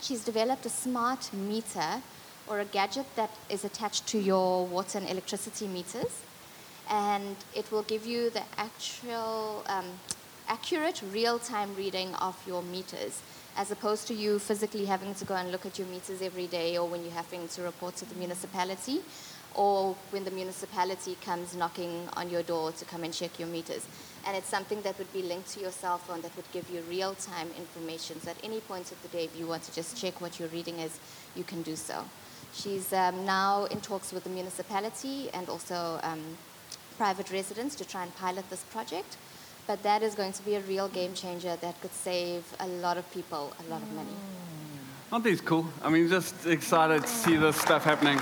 [0.00, 2.02] she's developed a smart meter
[2.48, 6.22] or a gadget that is attached to your water and electricity meters.
[6.90, 9.84] And it will give you the actual, um,
[10.48, 13.20] accurate real time reading of your meters,
[13.56, 16.78] as opposed to you physically having to go and look at your meters every day
[16.78, 19.00] or when you're having to report to the municipality
[19.54, 23.86] or when the municipality comes knocking on your door to come and check your meters.
[24.26, 26.80] And it's something that would be linked to your cell phone that would give you
[26.82, 28.20] real time information.
[28.20, 30.48] So at any point of the day, if you want to just check what your
[30.48, 30.98] reading is,
[31.34, 32.04] you can do so.
[32.52, 36.22] She's um, now in talks with the municipality and also um,
[36.96, 39.16] private residents to try and pilot this project.
[39.66, 42.96] But that is going to be a real game changer that could save a lot
[42.96, 44.16] of people a lot of money.
[45.12, 45.66] Aren't these cool?
[45.82, 48.18] I mean, just excited to see this stuff happening.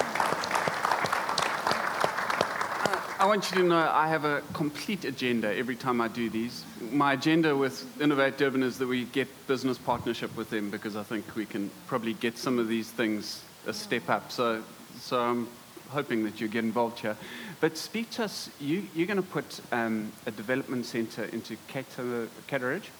[3.18, 6.64] I want you to know I have a complete agenda every time I do these.
[6.92, 11.02] My agenda with Innovate Durban is that we get business partnership with them because I
[11.02, 14.30] think we can probably get some of these things a step up.
[14.30, 14.62] So,
[14.98, 15.48] so I'm
[15.88, 17.16] hoping that you get involved here.
[17.58, 18.50] But speak to us.
[18.60, 22.90] You, you're going to put um, a development centre into Cato, Cateridge?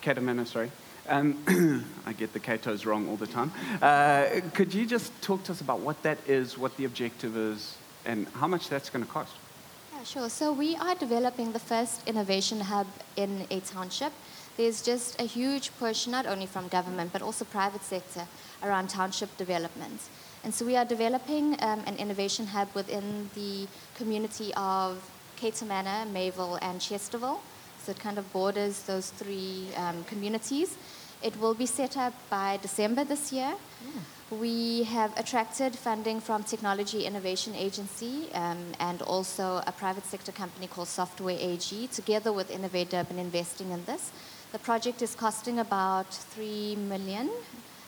[0.00, 0.72] Cato Manor, sorry.
[1.08, 3.52] Um, I get the Catos wrong all the time.
[3.80, 7.76] Uh, could you just talk to us about what that is, what the objective is,
[8.06, 9.32] and how much that's going to cost?
[9.92, 10.28] Yeah, sure.
[10.28, 14.12] So we are developing the first innovation hub in a township.
[14.56, 18.26] There's just a huge push, not only from government, but also private sector
[18.62, 20.00] around township development.
[20.44, 23.66] And so we are developing um, an innovation hub within the
[23.96, 25.02] community of
[25.36, 27.40] Cato Manor, Mayville, and Chesterville.
[27.82, 30.76] So it kind of borders those three um, communities.
[31.22, 33.54] It will be set up by December this year.
[34.30, 40.66] We have attracted funding from Technology Innovation Agency um, and also a private sector company
[40.66, 44.10] called Software AG, together with Innovate Durban investing in this.
[44.50, 47.30] The project is costing about three million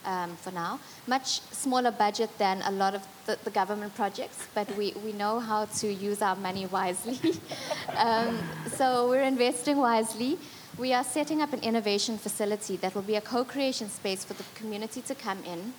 [0.05, 0.79] um, for now.
[1.07, 5.41] Much smaller budget than a lot of the, the government projects, but we, we know
[5.41, 7.19] how to use our money wisely.
[7.97, 8.39] um,
[8.69, 10.39] so we're investing wisely.
[10.79, 14.35] We are setting up an innovation facility that will be a co creation space for
[14.35, 15.73] the community to come in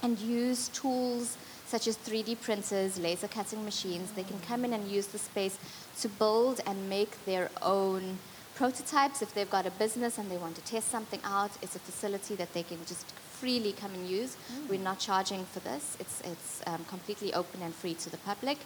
[0.00, 4.12] and use tools such as 3D printers, laser cutting machines.
[4.12, 5.58] They can come in and use the space
[6.02, 8.18] to build and make their own
[8.54, 9.22] prototypes.
[9.22, 12.36] If they've got a business and they want to test something out, it's a facility
[12.36, 14.36] that they can just freely come and use.
[14.68, 18.58] We're not charging for this, it's, it's um, completely open and free to the public.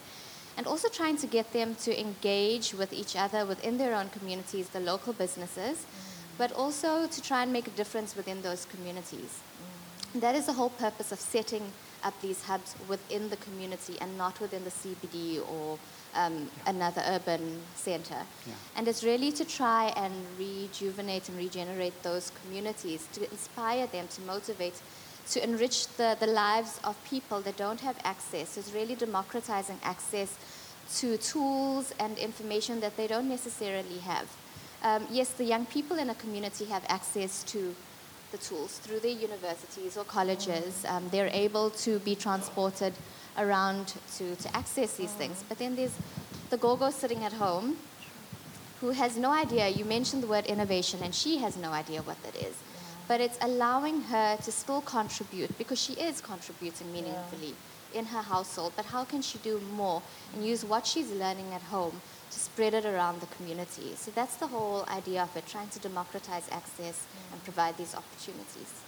[0.57, 4.69] And also trying to get them to engage with each other within their own communities,
[4.69, 5.85] the local businesses,
[6.37, 9.39] but also to try and make a difference within those communities.
[10.15, 11.63] That is the whole purpose of setting
[12.03, 15.79] up these hubs within the community and not within the CBD or
[16.15, 18.21] um, another urban center.
[18.45, 18.53] Yeah.
[18.75, 24.21] And it's really to try and rejuvenate and regenerate those communities, to inspire them, to
[24.21, 24.79] motivate,
[25.31, 28.49] to enrich the, the lives of people that don't have access.
[28.49, 30.37] So it's really democratizing access
[30.97, 34.27] to tools and information that they don't necessarily have.
[34.83, 37.73] Um, yes, the young people in a community have access to
[38.31, 40.85] the tools through their universities or colleges.
[40.87, 42.93] Um, they're able to be transported
[43.37, 45.43] around to, to access these things.
[45.47, 45.95] But then there's
[46.49, 47.77] the gogo sitting at home
[48.81, 49.69] who has no idea.
[49.69, 52.55] You mentioned the word innovation, and she has no idea what that is.
[53.07, 57.53] But it's allowing her to still contribute because she is contributing meaningfully
[57.93, 58.73] in her household.
[58.75, 60.01] But how can she do more
[60.33, 63.93] and use what she's learning at home to spread it around the community?
[63.95, 68.81] So that's the whole idea of it, trying to democratize access and provide these opportunities.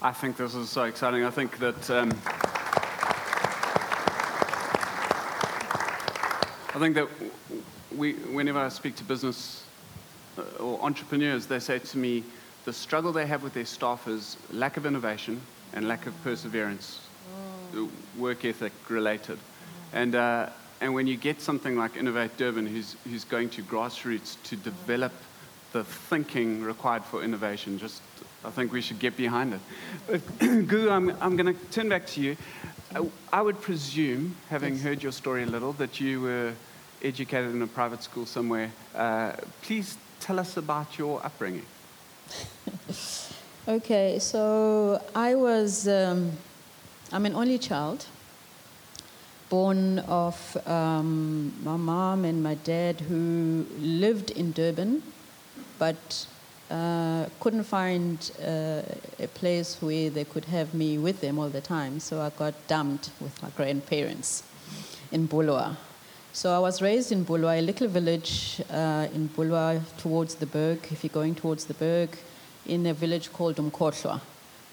[0.00, 1.24] I think this is so exciting.
[1.24, 2.10] I think that um,
[6.74, 7.08] I think that
[7.96, 9.64] we, whenever I speak to business
[10.38, 12.22] uh, or entrepreneurs, they say to me
[12.68, 15.40] the struggle they have with their staff is lack of innovation
[15.72, 17.00] and lack of perseverance,
[18.18, 19.38] work ethic related.
[19.94, 20.50] And, uh,
[20.82, 25.12] and when you get something like Innovate Durban, who's, who's going to grassroots to develop
[25.72, 28.02] the thinking required for innovation, just
[28.44, 29.60] I think we should get behind it.
[30.68, 32.36] But, I'm, I'm going to turn back to you.
[32.94, 36.52] I, I would presume, having heard your story a little, that you were
[37.02, 38.70] educated in a private school somewhere.
[38.94, 41.64] Uh, please tell us about your upbringing.
[43.68, 46.32] Okay, so I was, um,
[47.12, 48.06] I'm an only child,
[49.50, 55.02] born of um, my mom and my dad who lived in Durban,
[55.78, 56.26] but
[56.70, 58.80] uh, couldn't find uh,
[59.20, 62.00] a place where they could have me with them all the time.
[62.00, 64.44] So I got dumped with my grandparents
[65.12, 65.76] in Bulwer.
[66.38, 70.78] So I was raised in Bulwer, a little village uh, in Bulwer towards the Berg.
[70.88, 72.16] If you're going towards the Berg,
[72.64, 74.20] in a village called Umkotlwa.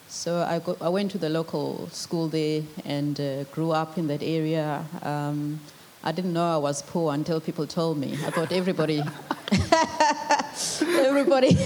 [0.07, 4.05] So I, go, I went to the local school there and uh, grew up in
[4.09, 4.85] that area.
[5.01, 5.59] Um,
[6.03, 8.13] I didn't know I was poor until people told me.
[8.13, 8.99] I thought everybody,
[11.03, 11.57] everybody,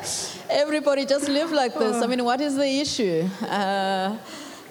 [0.50, 2.00] everybody just lived like this.
[2.00, 3.28] I mean, what is the issue?
[3.42, 4.18] Uh,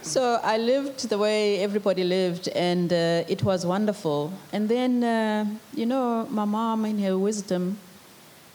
[0.02, 4.34] so I lived the way everybody lived, and uh, it was wonderful.
[4.54, 7.78] And then, uh, you know, my mom, in her wisdom,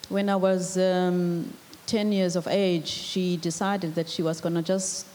[0.08, 1.52] when I was um,
[1.86, 5.06] 10 years of age, she decided that she was going to just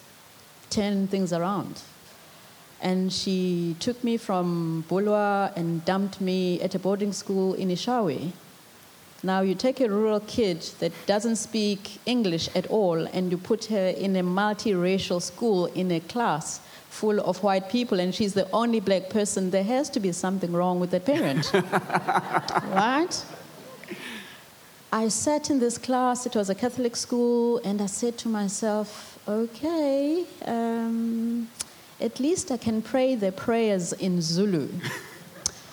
[0.70, 1.82] turn things around.
[2.82, 8.32] And she took me from Bulwer and dumped me at a boarding school in Eshowe.
[9.24, 13.66] Now, you take a rural kid that doesn't speak English at all and you put
[13.66, 18.50] her in a multiracial school in a class full of white people and she's the
[18.52, 21.52] only black person, there has to be something wrong with that parent.
[21.54, 23.26] right?
[24.92, 29.20] I sat in this class, it was a Catholic school, and I said to myself,
[29.28, 31.50] okay, um,
[32.00, 34.70] at least I can pray the prayers in Zulu.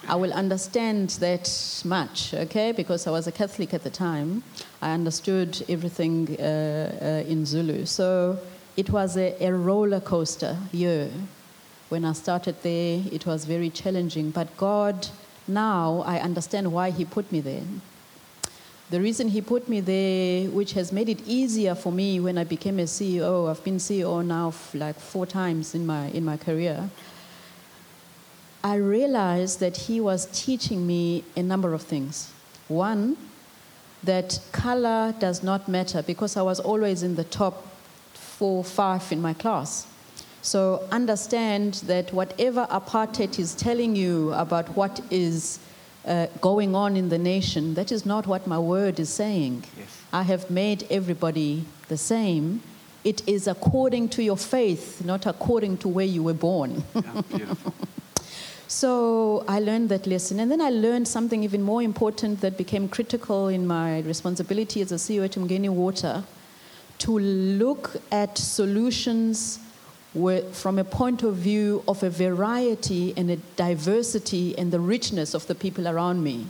[0.06, 1.48] I will understand that
[1.84, 4.42] much, okay, because I was a Catholic at the time.
[4.82, 6.42] I understood everything uh,
[7.00, 7.86] uh, in Zulu.
[7.86, 8.38] So
[8.76, 11.08] it was a, a roller coaster year.
[11.88, 14.30] When I started there, it was very challenging.
[14.30, 15.08] But God,
[15.48, 17.62] now I understand why He put me there.
[18.90, 22.44] The reason he put me there, which has made it easier for me when I
[22.44, 26.90] became a CEO, I've been CEO now like four times in my, in my career.
[28.64, 32.32] I realized that he was teaching me a number of things.
[32.68, 33.18] One,
[34.02, 37.66] that color does not matter because I was always in the top
[38.14, 39.86] four, five in my class.
[40.40, 45.58] So understand that whatever apartheid is telling you about what is
[46.06, 49.64] uh, going on in the nation, that is not what my word is saying.
[49.78, 50.02] Yes.
[50.10, 52.62] I have made everybody the same.
[53.04, 56.82] It is according to your faith, not according to where you were born.
[56.94, 57.74] Yeah, beautiful.
[58.66, 60.40] So I learned that lesson.
[60.40, 64.92] And then I learned something even more important that became critical in my responsibility as
[64.92, 66.24] a CEO at Mgeni Water
[66.98, 69.58] to look at solutions
[70.52, 75.46] from a point of view of a variety and a diversity and the richness of
[75.48, 76.46] the people around me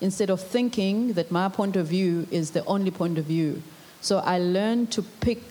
[0.00, 3.62] instead of thinking that my point of view is the only point of view.
[4.00, 5.42] So I learned to pick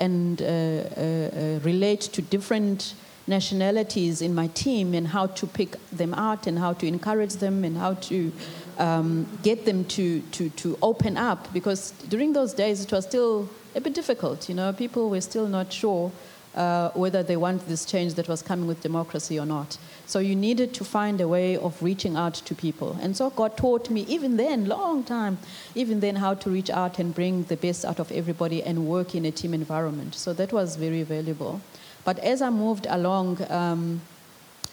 [0.00, 2.94] and uh, uh, uh, relate to different
[3.26, 7.64] nationalities in my team and how to pick them out and how to encourage them
[7.64, 8.32] and how to
[8.78, 13.48] um, get them to, to, to open up because during those days it was still
[13.74, 14.72] a bit difficult you know.
[14.72, 16.12] People were still not sure
[16.54, 19.76] uh, whether they want this change that was coming with democracy or not.
[20.06, 22.96] So you needed to find a way of reaching out to people.
[23.02, 25.38] And so god taught me even then long time
[25.74, 29.14] even then how to reach out and bring the best out of everybody and work
[29.16, 30.14] in a team environment.
[30.14, 31.60] So that was very valuable
[32.06, 34.00] but as i moved along um,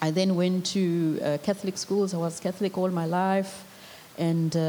[0.03, 2.13] I then went to uh, Catholic schools.
[2.13, 3.63] I was Catholic all my life.
[4.17, 4.59] And, uh,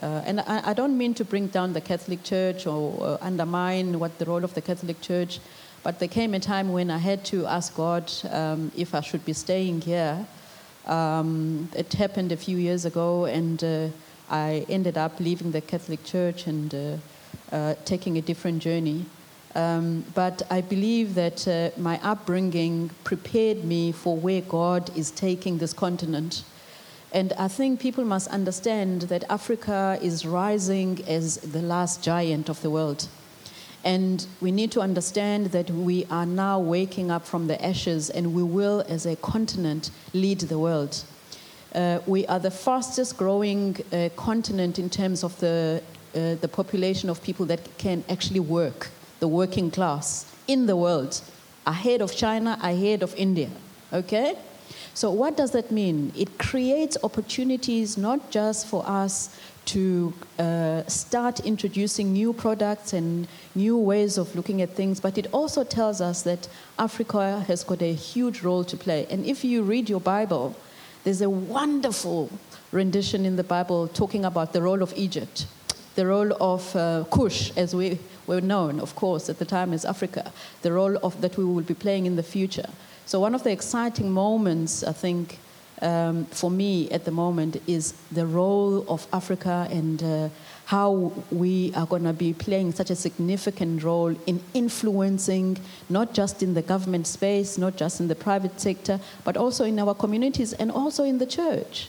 [0.00, 4.16] uh, and I, I don't mean to bring down the Catholic Church or undermine what
[4.20, 5.40] the role of the Catholic Church,
[5.82, 9.24] but there came a time when I had to ask God um, if I should
[9.24, 10.24] be staying here.
[10.86, 13.88] Um, it happened a few years ago, and uh,
[14.30, 16.96] I ended up leaving the Catholic Church and uh,
[17.50, 19.04] uh, taking a different journey.
[19.54, 25.58] Um, but I believe that uh, my upbringing prepared me for where God is taking
[25.58, 26.44] this continent.
[27.12, 32.62] And I think people must understand that Africa is rising as the last giant of
[32.62, 33.08] the world.
[33.82, 38.34] And we need to understand that we are now waking up from the ashes and
[38.34, 41.02] we will, as a continent, lead the world.
[41.74, 45.82] Uh, we are the fastest growing uh, continent in terms of the,
[46.14, 48.88] uh, the population of people that can actually work,
[49.20, 51.20] the working class in the world,
[51.66, 53.50] ahead of China, ahead of India.
[53.92, 54.36] Okay?
[54.94, 56.12] So, what does that mean?
[56.16, 63.76] It creates opportunities not just for us to uh, start introducing new products and new
[63.76, 66.48] ways of looking at things, but it also tells us that
[66.78, 69.06] Africa has got a huge role to play.
[69.10, 70.56] And if you read your Bible,
[71.04, 72.30] there's a wonderful
[72.72, 75.46] rendition in the Bible talking about the role of Egypt,
[75.94, 77.04] the role of uh,
[77.56, 77.98] as we
[78.30, 81.68] were known, of course, at the time as Africa, the role of, that we will
[81.74, 82.70] be playing in the future.
[83.06, 85.38] So, one of the exciting moments, I think,
[85.82, 90.28] um, for me at the moment is the role of Africa and uh,
[90.66, 95.58] how we are going to be playing such a significant role in influencing
[95.88, 99.78] not just in the government space, not just in the private sector, but also in
[99.78, 101.88] our communities and also in the church.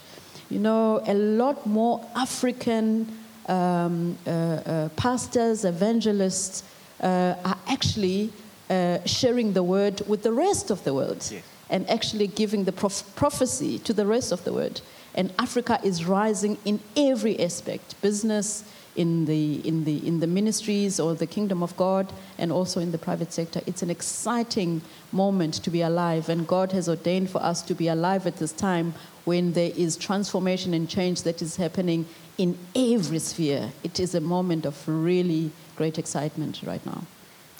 [0.49, 3.07] You know, a lot more African
[3.47, 6.63] um, uh, uh, pastors, evangelists
[7.01, 8.31] uh, are actually
[8.69, 11.43] uh, sharing the word with the rest of the world Yes.
[11.69, 14.81] and actually giving the prof- prophecy to the rest of the world.
[15.13, 18.63] And Africa is rising in every aspect business,
[18.95, 22.91] in the, in, the, in the ministries or the kingdom of God, and also in
[22.91, 23.61] the private sector.
[23.65, 24.81] It's an exciting
[25.11, 28.51] moment to be alive, and God has ordained for us to be alive at this
[28.53, 28.93] time
[29.25, 32.05] when there is transformation and change that is happening
[32.41, 33.71] in every sphere.
[33.83, 37.03] It is a moment of really great excitement right now.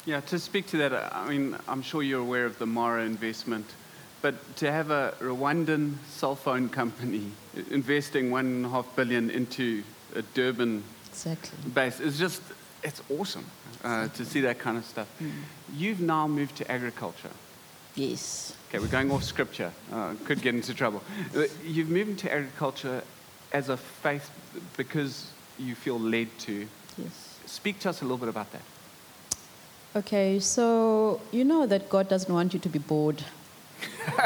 [0.05, 3.67] Yeah, to speak to that, I mean, I'm sure you're aware of the Mara investment,
[4.23, 7.31] but to have a Rwandan cell phone company
[7.69, 9.83] investing one and a half billion into
[10.15, 11.69] a Durban Exactly.
[11.75, 12.41] base is just,
[12.83, 13.45] it's awesome
[13.83, 15.07] uh, to see that kind of stuff.
[15.75, 17.29] You've now moved to agriculture.
[17.93, 18.55] Yes.
[18.69, 19.71] Okay, we're going off scripture.
[19.93, 21.03] Uh, could get into trouble.
[21.35, 23.03] Uh, You've moved into agriculture
[23.53, 24.29] as a faith
[24.77, 26.67] because you feel led to.
[26.97, 27.39] Yes.
[27.45, 28.61] Speak to us a little bit about that.
[29.93, 33.23] Okay, so you know that God doesn't want you to be bored.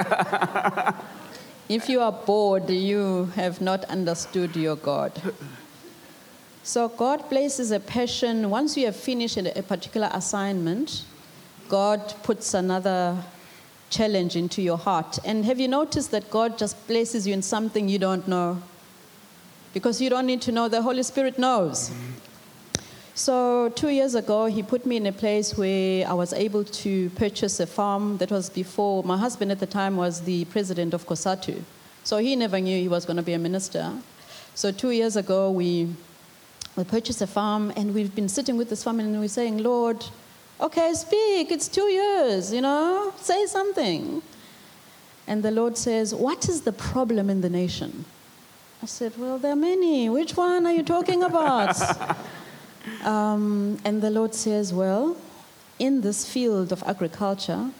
[1.69, 5.11] if you are bored, you have not understood your God.
[6.61, 8.49] So God places a passion.
[8.49, 11.03] Once you have finished a a particular assignment,
[11.67, 13.17] God puts another
[13.89, 15.17] challenge into your heart.
[15.25, 18.61] And have you noticed that God just places you in something you don't know?
[19.75, 21.91] Because you don't need to know, the Holy Spirit knows.
[23.13, 27.09] So, two years ago, he put me in a place where I was able to
[27.09, 31.05] purchase a farm that was before my husband at the time was the president of
[31.05, 31.61] COSATU.
[32.05, 33.91] So, he never knew he was going to be a minister.
[34.53, 35.93] So, two years ago, we,
[36.77, 40.05] we purchased a farm and we've been sitting with this farm and we're saying, Lord,
[40.61, 44.21] okay, speak, it's two years, you know, say something.
[45.27, 48.05] And the Lord says, What is the problem in the nation?
[48.81, 50.09] I said, Well, there are many.
[50.09, 51.75] Which one are you talking about?
[53.03, 55.17] Um, and the Lord says, Well,
[55.79, 57.71] in this field of agriculture,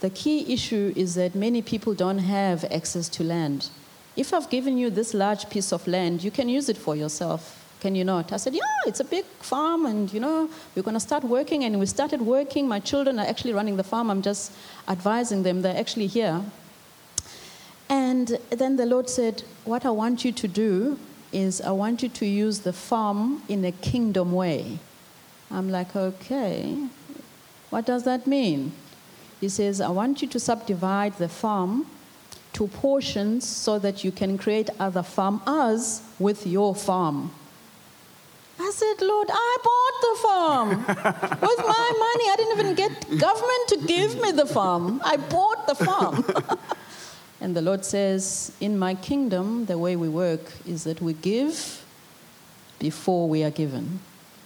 [0.00, 3.70] the key issue is that many people don't have access to land.
[4.16, 7.56] If I've given you this large piece of land, you can use it for yourself.
[7.80, 8.32] Can you not?
[8.32, 11.64] I said, Yeah, it's a big farm, and you know, we're going to start working.
[11.64, 12.68] And we started working.
[12.68, 14.10] My children are actually running the farm.
[14.10, 14.52] I'm just
[14.88, 15.62] advising them.
[15.62, 16.40] They're actually here.
[17.90, 20.98] And then the Lord said, What I want you to do
[21.32, 24.78] is I want you to use the farm in a kingdom way.
[25.50, 26.88] I'm like, Okay,
[27.70, 28.72] what does that mean?
[29.40, 31.86] He says, I want you to subdivide the farm
[32.52, 37.32] to portions so that you can create other farmers with your farm.
[38.60, 40.68] I said, Lord, I bought the farm
[41.40, 42.26] with my money.
[42.30, 45.00] I didn't even get government to give me the farm.
[45.04, 46.24] I bought the farm.
[47.40, 51.84] and the Lord says, In my kingdom, the way we work is that we give
[52.78, 54.00] before we are given.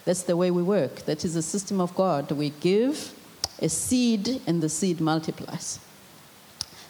[0.04, 1.02] That's the way we work.
[1.06, 2.30] That is the system of God.
[2.30, 3.14] We give
[3.60, 5.78] a seed, and the seed multiplies.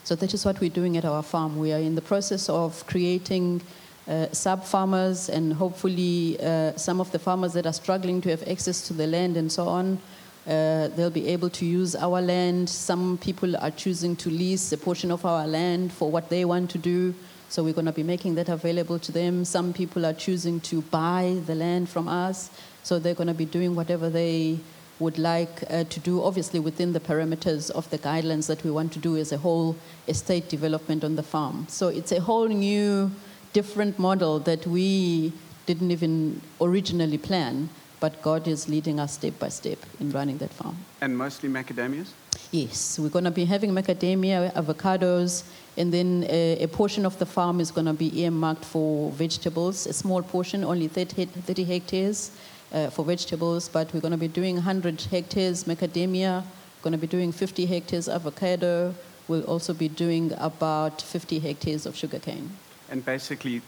[0.05, 1.59] So that is what we're doing at our farm.
[1.59, 3.63] We are in the process of creating
[4.07, 8.47] uh, sub farmers and hopefully uh, some of the farmers that are struggling to have
[8.47, 9.99] access to the land and so on.
[10.47, 12.69] Uh, they'll be able to use our land.
[12.69, 16.71] Some people are choosing to lease a portion of our land for what they want
[16.71, 17.15] to do.
[17.49, 19.45] So we're going to be making that available to them.
[19.45, 22.51] Some people are choosing to buy the land from us.
[22.83, 24.59] So they're going to be doing whatever they
[25.01, 28.93] would like uh, to do, obviously within the parameters of the guidelines that we want
[28.93, 29.77] to do as a whole
[30.09, 31.67] estate development on the farm.
[31.69, 33.11] So it's a whole new,
[33.53, 35.33] different model that we
[35.67, 37.71] didn't even originally plan,
[38.05, 40.77] but God is leading us step by step in running that farm.
[41.01, 42.09] And mostly macadamias?
[42.53, 45.45] Yes, we're going to be having macadamia, avocados,
[45.79, 49.87] and then a, a portion of the farm is going to be earmarked for vegetables,
[49.87, 52.31] a small portion, only 30, 30 hectares
[52.75, 56.45] uh, for vegetables, but we're going to be doing 100 hectares macadamia,
[56.83, 58.95] going to be doing 50 hectares avocado.
[59.29, 62.51] We'll also be doing about 50 hectares of sugarcane.
[62.91, 63.63] And basically,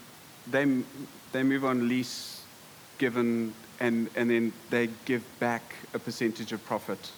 [0.45, 0.83] they,
[1.31, 2.43] they move on lease
[2.99, 7.11] given, and, and then they give back a percentage of profit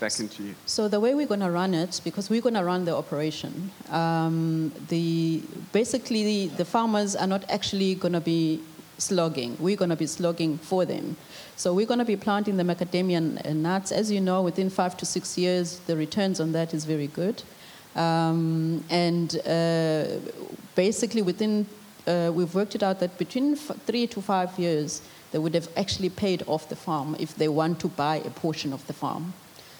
[0.00, 0.54] back into you.
[0.66, 3.70] So the way we're going to run it, because we're going to run the operation,
[3.90, 8.62] um, the basically the, the farmers are not actually going to be
[8.98, 9.56] slogging.
[9.60, 11.16] We're going to be slogging for them.
[11.56, 13.92] So we're going to be planting the macadamia nuts.
[13.92, 17.42] As you know, within five to six years, the returns on that is very good.
[17.94, 20.04] Um, and uh,
[20.74, 21.66] basically, within
[22.06, 25.68] uh, we've worked it out that between f- three to five years, they would have
[25.76, 29.32] actually paid off the farm if they want to buy a portion of the farm.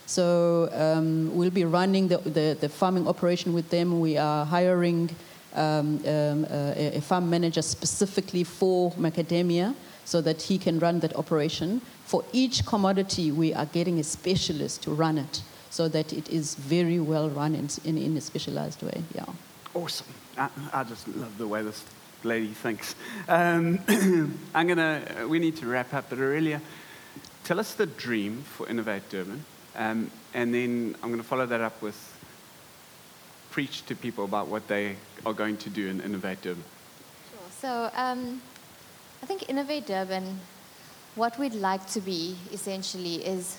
[0.07, 4.01] So um, we'll be running the, the, the, farming operation with them.
[4.01, 5.11] We are hiring
[5.55, 9.75] um, um, uh, a farm manager specifically for macadamia
[10.05, 11.81] so that he can run that operation.
[12.07, 16.57] For each commodity, we are getting a specialist to run it so that it is
[16.57, 19.05] very well run in, in, in a specialized way.
[19.15, 19.27] Yeah.
[19.75, 20.09] Awesome.
[20.37, 21.85] I, I, just love the way this
[22.25, 22.95] lady thanks.
[23.29, 23.79] Um,
[24.55, 25.27] I'm gonna.
[25.29, 26.61] We need to wrap up, but Aurelia,
[27.45, 29.45] tell us the dream for Innovate Durban,
[29.77, 31.97] um, and then I'm to follow that up with
[33.51, 34.97] preach to people about what they
[35.27, 36.65] are going to do in Innovate Durban.
[37.31, 37.51] Sure.
[37.61, 38.41] So um,
[39.23, 40.41] I think Innovate Durban,
[41.17, 43.59] what we'd like to be essentially is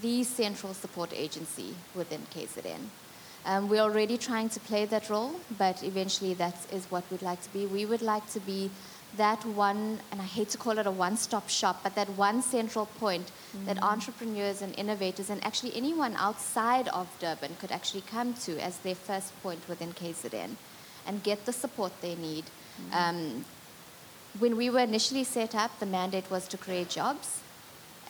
[0.00, 2.80] the central support agency within KZN.
[3.46, 7.42] Um, we're already trying to play that role, but eventually that is what we'd like
[7.42, 7.66] to be.
[7.66, 8.70] We would like to be
[9.16, 12.42] that one, and I hate to call it a one stop shop, but that one
[12.42, 13.66] central point mm-hmm.
[13.66, 18.78] that entrepreneurs and innovators and actually anyone outside of Durban could actually come to as
[18.78, 20.56] their first point within KZN
[21.06, 22.44] and get the support they need.
[22.44, 22.94] Mm-hmm.
[22.94, 23.44] Um,
[24.38, 27.40] when we were initially set up, the mandate was to create jobs.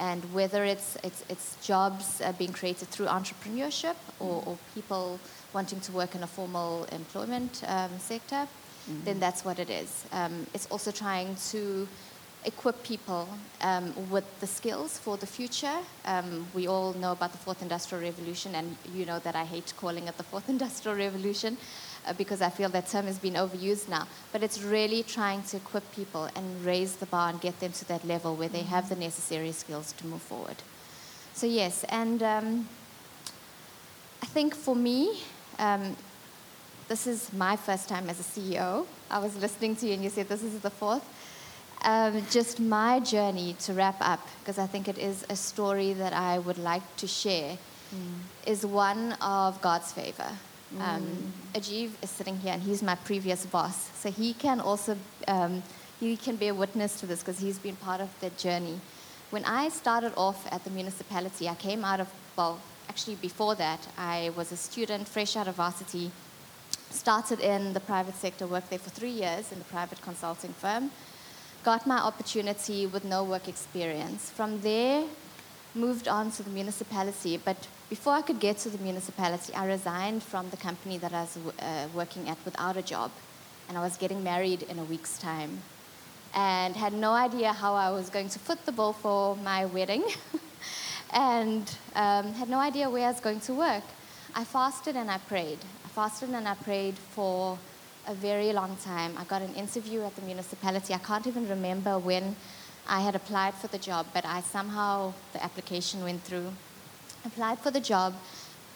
[0.01, 5.20] And whether it's, it's, it's jobs uh, being created through entrepreneurship or, or, people
[5.53, 9.05] wanting to work in a formal employment um, sector, mm-hmm.
[9.05, 10.05] then that's what it is.
[10.12, 11.86] Um, it's also trying to
[12.45, 13.28] equip people
[13.62, 15.78] um, with the skills for the future.
[16.05, 19.72] Um, we all know about the fourth industrial revolution, and you know that I hate
[19.76, 21.57] calling it the fourth industrial revolution
[22.19, 24.07] because I feel that term has been overused now.
[24.33, 27.89] But it's really trying to equip people and raise the bar and get them to
[27.89, 30.57] that level where they have the necessary skills to move forward.
[31.35, 32.69] So, yes, and um,
[34.23, 35.21] I think for me,
[35.59, 35.97] um,
[36.89, 38.87] this is my first time as a CEO.
[39.11, 41.05] I was listening to you and you said this is the fourth.
[41.83, 46.13] Um, just my journey to wrap up, because I think it is a story that
[46.13, 47.59] I would like to share,
[47.95, 48.15] mm.
[48.47, 50.31] is one of God's favor.
[50.81, 51.33] Um.
[51.55, 54.97] Ajiv is sitting here, and he's my previous boss, so he can also
[55.29, 55.62] um,
[56.01, 58.81] he can bear witness to this because he's been part of that journey.
[59.31, 63.87] When I started off at the municipality, I came out of, well, actually before that,
[63.97, 66.11] I was a student fresh out of varsity,
[66.91, 70.91] started in the private sector, worked there for three years in the private consulting firm,
[71.64, 74.31] got my opportunity with no work experience.
[74.31, 75.05] From there,
[75.75, 77.57] moved on to the municipality, but
[77.91, 81.37] before I could get to the municipality, I resigned from the company that I was
[81.37, 83.11] uh, working at without a job,
[83.68, 85.62] and I was getting married in a week's time,
[86.35, 90.05] and had no idea how I was going to foot the bill for my wedding,
[91.12, 93.85] and um, had no idea where I was going to work.
[94.35, 95.59] I fasted and I prayed.
[95.85, 97.57] I fasted and I prayed for
[98.07, 99.14] a very long time.
[99.16, 100.93] I got an interview at the municipality.
[100.93, 102.37] I can't even remember when
[102.87, 106.53] I had applied for the job, but I somehow, the application went through.
[107.24, 108.14] Applied for the job,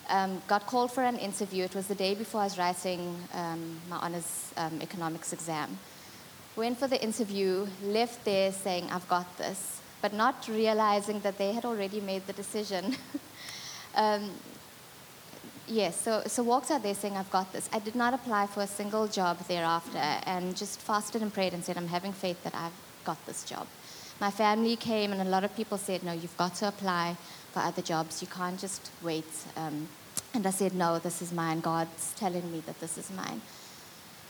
[0.08, 1.64] um, got called for an interview.
[1.64, 5.78] It was the day before I was writing um, my honors um, economics exam.
[6.56, 11.52] Went for the interview, left there saying, I've got this, but not realizing that they
[11.52, 12.96] had already made the decision.
[13.94, 14.30] um,
[15.66, 17.68] yes, so, so walked out there saying, I've got this.
[17.72, 21.62] I did not apply for a single job thereafter and just fasted and prayed and
[21.62, 22.72] said, I'm having faith that I've
[23.04, 23.66] got this job.
[24.20, 27.16] My family came, and a lot of people said, No, you've got to apply
[27.52, 28.20] for other jobs.
[28.20, 29.30] You can't just wait.
[29.56, 29.88] Um,
[30.34, 31.60] and I said, No, this is mine.
[31.60, 33.40] God's telling me that this is mine.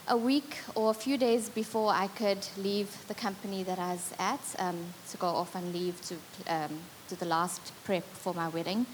[0.08, 4.12] A week or a few days before I could leave the company that I was
[4.18, 4.78] at um,
[5.10, 6.14] to go off and leave to
[6.46, 8.86] um, do the last prep for my wedding,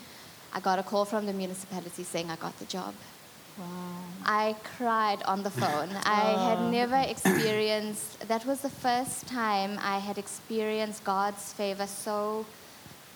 [0.52, 2.94] I got a call from the municipality saying I got the job.
[3.58, 3.64] Wow.
[4.24, 5.90] I cried on the phone.
[6.04, 12.46] I had never experienced, that was the first time I had experienced God's favor so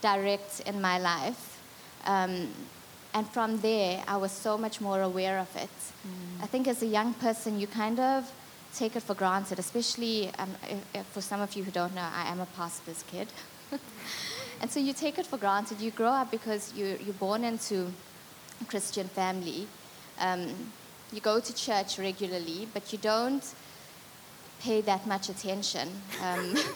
[0.01, 1.61] direct in my life.
[2.05, 2.49] Um,
[3.15, 5.71] and from there, I was so much more aware of it.
[6.43, 8.31] I think as a young person, you kind of
[8.75, 12.09] take it for granted, especially um, if, if for some of you who don't know,
[12.15, 13.29] I am a pastor's kid.
[14.61, 15.81] and so you take it for granted.
[15.81, 17.93] You grow up because you, you're born into
[18.61, 19.67] a Christian family.
[20.21, 20.49] Um,
[21.13, 23.45] you go to church regularly, but you don't
[24.61, 25.89] pay that much attention.
[26.23, 26.57] Um,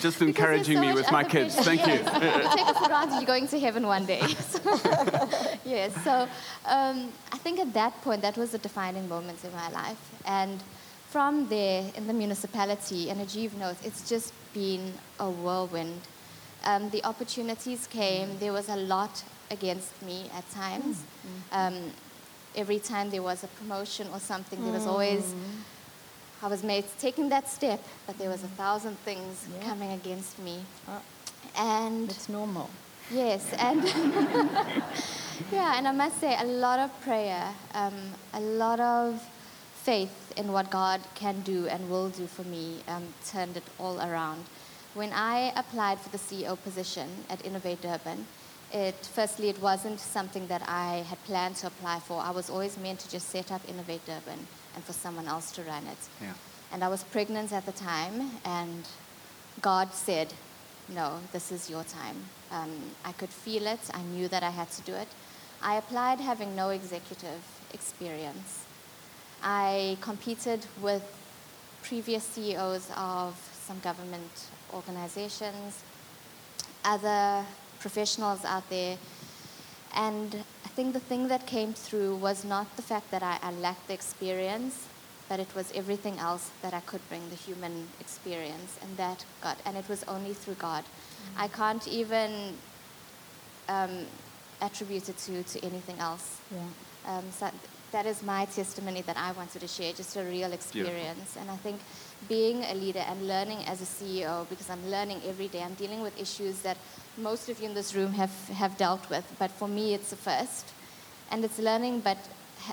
[0.00, 1.54] Just encouraging so me with my kids.
[1.56, 1.94] Thank you.
[1.94, 2.44] Yes.
[2.44, 4.20] you take it for granted you're going to heaven one day.
[5.64, 6.28] yes, so
[6.66, 9.98] um, I think at that point, that was a defining moment in my life.
[10.24, 10.62] And
[11.08, 16.00] from there, in the municipality, and Ajiv knows, it's just been a whirlwind.
[16.64, 21.02] Um, the opportunities came, there was a lot against me at times.
[21.52, 21.92] Um,
[22.56, 25.34] every time there was a promotion or something, there was always
[26.42, 29.66] I was made taking that step, but there was a thousand things Yeah.
[29.68, 30.60] coming against me.
[30.88, 31.00] Ah.
[31.56, 32.68] And It's normal.
[33.10, 33.82] yes, and
[35.52, 37.94] yeah, and I must say a lot of prayer, um,
[38.32, 39.20] a lot of
[39.82, 43.98] faith in what God can do and will do for me um, turned it all
[44.00, 44.44] around.
[44.94, 48.26] When I applied for the CEO position at Innovate Durban,
[48.74, 52.20] it firstly it wasn't something that I had planned to apply for.
[52.20, 54.40] I was always meant to just set up Innovate Durban
[54.74, 55.98] and for someone else to run it.
[56.20, 56.32] Yeah.
[56.72, 58.88] And I was pregnant at the time, and
[59.62, 60.34] God said,
[60.88, 62.16] No, this is your time.
[62.50, 62.72] Um,
[63.04, 65.08] I could feel it, I knew that I had to do it.
[65.62, 68.64] I applied having no executive experience.
[69.42, 71.02] I competed with
[71.82, 75.84] previous CEOs of some government organizations,
[76.84, 77.44] other
[77.86, 78.96] professionals out there.
[79.94, 80.30] And
[80.66, 83.86] I think the thing that came through was not the fact that I, I lacked
[83.88, 84.74] the experience,
[85.28, 89.56] but it was everything else that I could bring the human experience, and that God,
[89.66, 90.84] and it was only through God.
[91.44, 92.30] I can't even
[93.68, 93.94] um,
[94.60, 96.26] attribute it to, to anything else.
[96.50, 97.10] Yeah.
[97.10, 97.50] Um, so
[97.94, 101.36] that is my testimony that I wanted to share, just a real experience.
[101.38, 101.78] And I think
[102.28, 106.02] being a leader and learning as a CEO, because I'm learning every day, I'm dealing
[106.02, 106.76] with issues that
[107.16, 110.16] most of you in this room have, have dealt with, but for me it's a
[110.16, 110.72] first.
[111.30, 112.18] And it's learning, but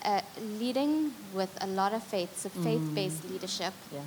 [0.04, 0.22] uh,
[0.60, 4.00] leading with a lot of faith, so faith based leadership, Yeah.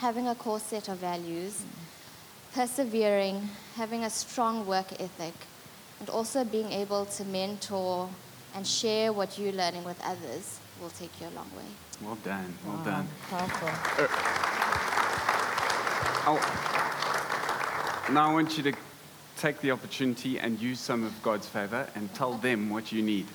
[0.00, 1.62] having a core set of values,
[2.52, 5.34] persevering, having a strong work ethic,
[5.98, 8.10] and also being able to mentor
[8.54, 11.64] and share what you're learning with others will take you a long way.
[12.02, 12.54] Well done.
[12.66, 13.08] Well Wow, done.
[13.30, 13.68] Powerful.
[16.24, 16.40] I'll,
[18.12, 18.72] now I want you to
[19.36, 23.26] take the opportunity and use some of God's favor and tell them what you need.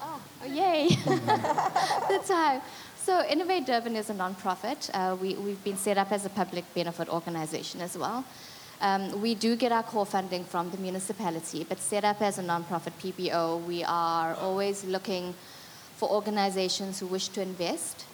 [0.00, 0.88] Oh, yay!
[1.04, 2.62] the time.
[2.96, 4.90] So, Innovate Durban is a nonprofit.
[4.92, 8.24] Uh, we, we've been set up as a public benefit organization as well.
[8.80, 12.42] Um, we do get our core funding from the municipality, but set up as a
[12.42, 15.34] nonprofit PBO, we are always looking
[15.96, 18.04] for organizations who wish to invest.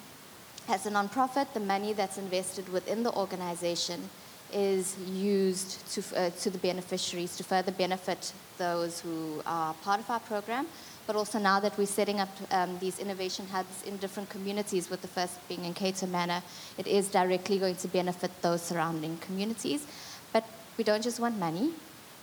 [0.68, 4.08] As a nonprofit, the money that's invested within the organization
[4.52, 10.08] is used to, uh, to the beneficiaries to further benefit those who are part of
[10.10, 10.66] our program.
[11.06, 15.02] But also now that we're setting up um, these innovation hubs in different communities, with
[15.02, 16.42] the first being in Cato Manor,
[16.78, 19.84] it is directly going to benefit those surrounding communities.
[20.32, 20.44] But
[20.76, 21.72] we don't just want money,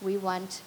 [0.01, 0.61] we want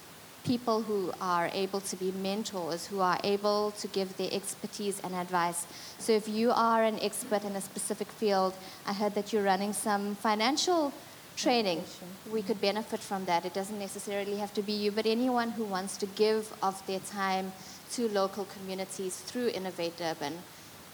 [0.44, 5.14] people who are able to be mentors, who are able to give their expertise and
[5.14, 5.66] advice.
[5.98, 8.54] So if you are an expert in a specific field,
[8.86, 10.92] I heard that you're running some financial
[11.36, 11.84] training.
[12.30, 13.44] We could benefit from that.
[13.44, 17.00] It doesn't necessarily have to be you, but anyone who wants to give of their
[17.00, 17.52] time
[17.92, 20.38] to local communities through Innovate Durban,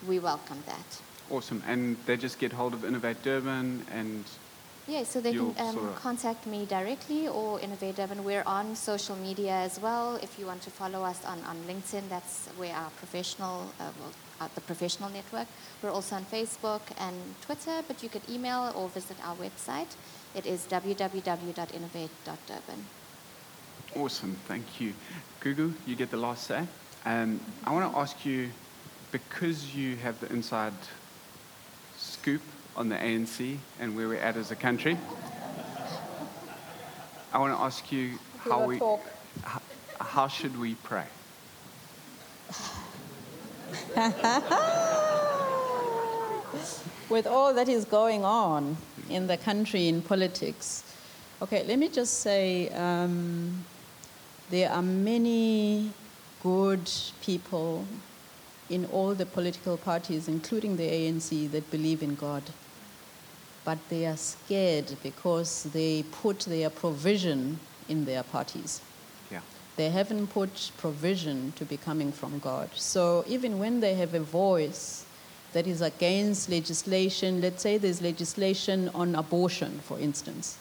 [0.06, 1.00] we welcome that.
[1.30, 1.62] Awesome.
[1.66, 4.24] And they just get hold of Innovate Durban and
[4.88, 8.24] Yeah, so they can um, contact me directly or Innovate Durban.
[8.24, 10.16] We're on social media as well.
[10.22, 14.12] If you want to follow us on, on LinkedIn, that's where our professional, uh, well,
[14.40, 15.46] uh, the professional network.
[15.82, 19.94] We're also on Facebook and Twitter, but you could email or visit our website.
[20.34, 22.84] It is www.innovate.durban.
[23.94, 24.94] Awesome, thank you.
[25.42, 26.66] Gugu, you get the last say.
[27.04, 28.48] Um, I want to ask you,
[29.12, 30.72] because you have the inside
[31.98, 32.40] scoop
[32.78, 34.96] on the ANC and where we're at as a country,
[37.32, 39.00] I want to ask you how we, how,
[40.00, 41.06] how should we pray?
[47.10, 48.76] with all that is going on
[49.10, 50.84] in the country in politics.
[51.42, 53.64] Okay, let me just say um,
[54.50, 55.90] there are many
[56.44, 56.88] good
[57.22, 57.84] people
[58.70, 62.44] in all the political parties, including the ANC, that believe in God.
[63.68, 68.80] But they are scared because they put their provision in their parties.
[69.30, 69.40] Yeah.
[69.76, 72.70] They haven't put provision to be coming from God.
[72.74, 75.04] So even when they have a voice
[75.52, 80.56] that is against legislation, let's say there's legislation on abortion, for instance,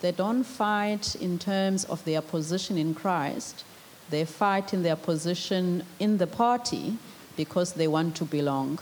[0.00, 3.64] they don't fight in terms of their position in Christ.
[4.10, 6.96] They fight in their position in the party
[7.36, 8.78] because they want to belong.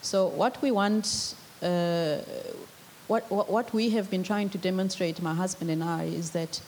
[0.00, 2.20] So what we want, uh,
[3.08, 6.60] what, what, what we have been trying to demonstrate, my husband and I, is that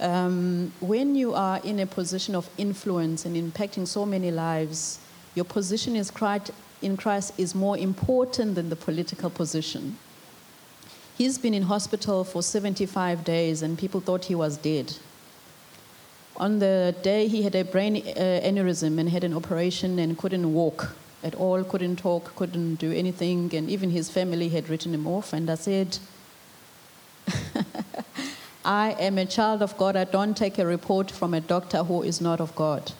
[0.00, 4.98] um, when you are in a position of influence and impacting so many lives,
[5.34, 6.50] your position is Christ,
[6.82, 9.96] in Christ is more important than the political position.
[11.16, 14.96] He's been in hospital for 75 days, and people thought he was dead.
[16.36, 20.52] On the day he had a brain uh, aneurysm and had an operation and couldn't
[20.52, 25.06] walk at all, couldn't talk, couldn't do anything, and even his family had written him
[25.06, 25.32] off.
[25.32, 25.98] And I said,
[28.64, 29.96] I am a child of God.
[29.96, 32.92] I don't take a report from a doctor who is not of God.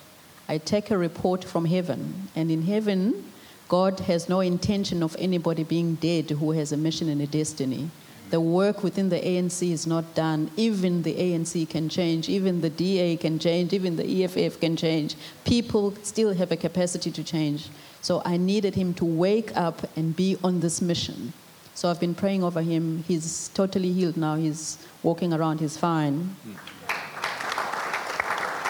[0.49, 2.29] I take a report from heaven.
[2.35, 3.33] And in heaven,
[3.69, 7.91] God has no intention of anybody being dead who has a mission and a destiny.
[8.33, 10.51] The work within the ANC is not done.
[10.57, 15.17] Even the ANC can change, even the DA can change, even the EFF can change.
[15.45, 17.69] People still have a capacity to change.
[18.01, 21.35] So I needed him to wake up and be on this mission.
[21.75, 23.05] So I've been praying over him.
[23.07, 24.37] He's totally healed now.
[24.37, 26.35] He's walking around, he's fine.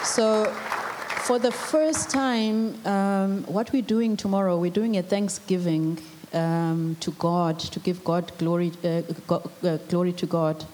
[0.03, 0.51] So,
[1.23, 5.99] for the first time, um, what we're doing tomorrow, we're doing a Thanksgiving
[6.33, 10.65] um, to God, to give God glory, uh, go, uh, glory to God.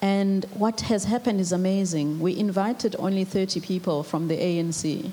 [0.00, 2.20] And what has happened is amazing.
[2.20, 5.10] We invited only 30 people from the ANC,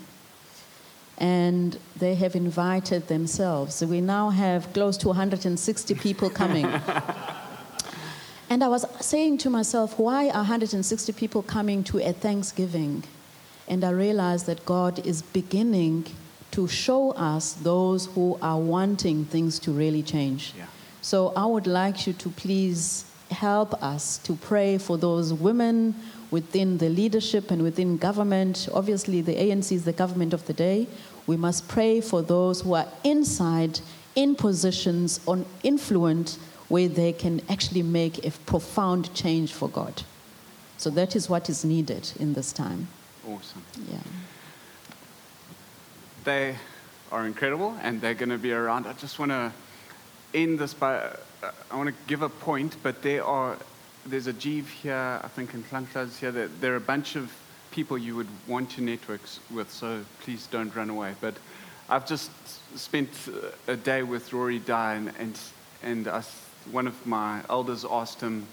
[1.18, 3.76] and they have invited themselves.
[3.76, 6.68] So we now have close to 160 people coming.
[8.49, 13.03] And I was saying to myself, why are 160 people coming to a Thanksgiving?
[13.68, 16.05] And I realized that God is beginning
[16.51, 20.53] to show us those who are wanting things to really change.
[20.57, 20.65] Yeah.
[21.01, 25.95] So I would like you to please help us to pray for those women
[26.31, 28.67] within the leadership and within government.
[28.73, 30.87] Obviously, the ANC is the government of the day.
[31.27, 33.79] We must pray for those who are inside,
[34.15, 36.37] in positions on influence
[36.67, 40.03] where they can actually make a profound change for God.
[40.77, 42.87] So that is what is needed in this time.
[43.27, 43.63] Awesome.
[43.91, 43.99] Yeah.
[46.26, 46.55] They
[47.11, 48.88] are incredible and they're going to be around.
[48.88, 49.53] I just want to
[50.34, 53.57] end this by, uh, I want to give a point, but there are,
[54.07, 57.32] there's Ajiv here, I think in Klanklas here, there, there are a bunch of
[57.69, 61.13] people you would want to networks with, so please don't run away.
[61.21, 61.36] But
[61.89, 62.32] I've just
[62.76, 63.09] spent
[63.67, 65.39] a day with Rory Dye and, and,
[65.84, 66.23] and
[66.71, 68.47] one of my elders asked him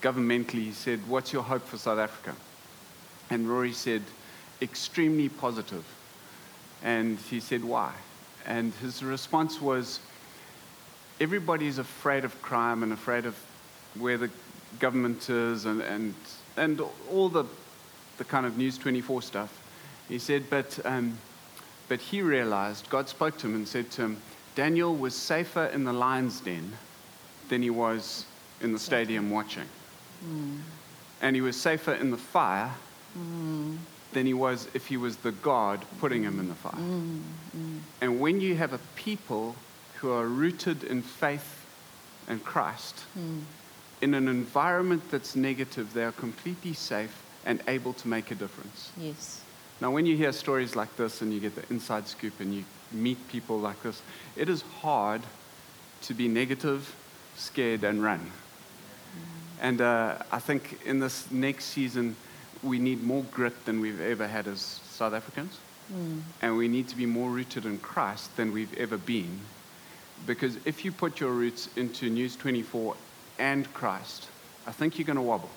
[0.00, 2.36] governmentally, he said, what's your hope for South Africa?
[3.30, 4.02] And Rory said,
[4.62, 5.84] extremely positive.
[6.82, 7.92] And he said, Why?
[8.44, 10.00] And his response was,
[11.20, 13.36] Everybody's afraid of crime and afraid of
[13.98, 14.30] where the
[14.78, 16.14] governmenters and, and,
[16.56, 17.44] and all the,
[18.18, 19.60] the kind of News 24 stuff.
[20.08, 21.18] He said, but, um,
[21.88, 24.22] but he realized, God spoke to him and said to him,
[24.54, 26.72] Daniel was safer in the lion's den
[27.48, 28.26] than he was
[28.60, 29.66] in the stadium watching.
[31.22, 32.72] And he was safer in the fire
[34.16, 36.72] than he was if he was the God putting him in the fire.
[36.72, 37.20] Mm,
[37.54, 37.80] mm.
[38.00, 39.54] And when you have a people
[39.96, 41.66] who are rooted in faith
[42.26, 43.42] and Christ, mm.
[44.00, 47.14] in an environment that's negative, they are completely safe
[47.44, 48.90] and able to make a difference.
[48.96, 49.42] Yes.
[49.82, 52.64] Now, when you hear stories like this and you get the inside scoop and you
[52.90, 54.00] meet people like this,
[54.34, 55.20] it is hard
[56.04, 56.96] to be negative,
[57.36, 58.30] scared, and run.
[59.60, 62.16] And uh, I think in this next season,
[62.62, 65.58] we need more grit than we've ever had as South Africans.
[65.88, 66.20] Hmm.
[66.42, 69.40] And we need to be more rooted in Christ than we've ever been.
[70.26, 72.96] Because if you put your roots into News 24
[73.38, 74.28] and Christ,
[74.66, 75.50] I think you're going to wobble.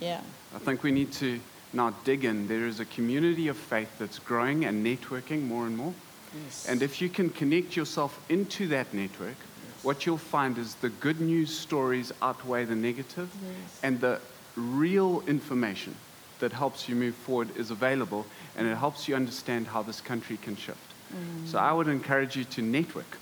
[0.00, 0.20] Yeah.
[0.54, 1.40] I think we need to
[1.72, 2.48] now dig in.
[2.48, 5.94] There is a community of faith that's growing and networking more and more.
[6.44, 6.66] Yes.
[6.68, 9.36] And if you can connect yourself into that network,
[9.82, 13.80] what you'll find is the good news stories outweigh the negative, Yes.
[13.82, 14.20] and the
[14.56, 15.94] real information
[16.40, 18.26] that helps you move forward is available,
[18.56, 20.78] and it helps you understand how this country can shift.
[21.46, 23.18] So I would encourage you to network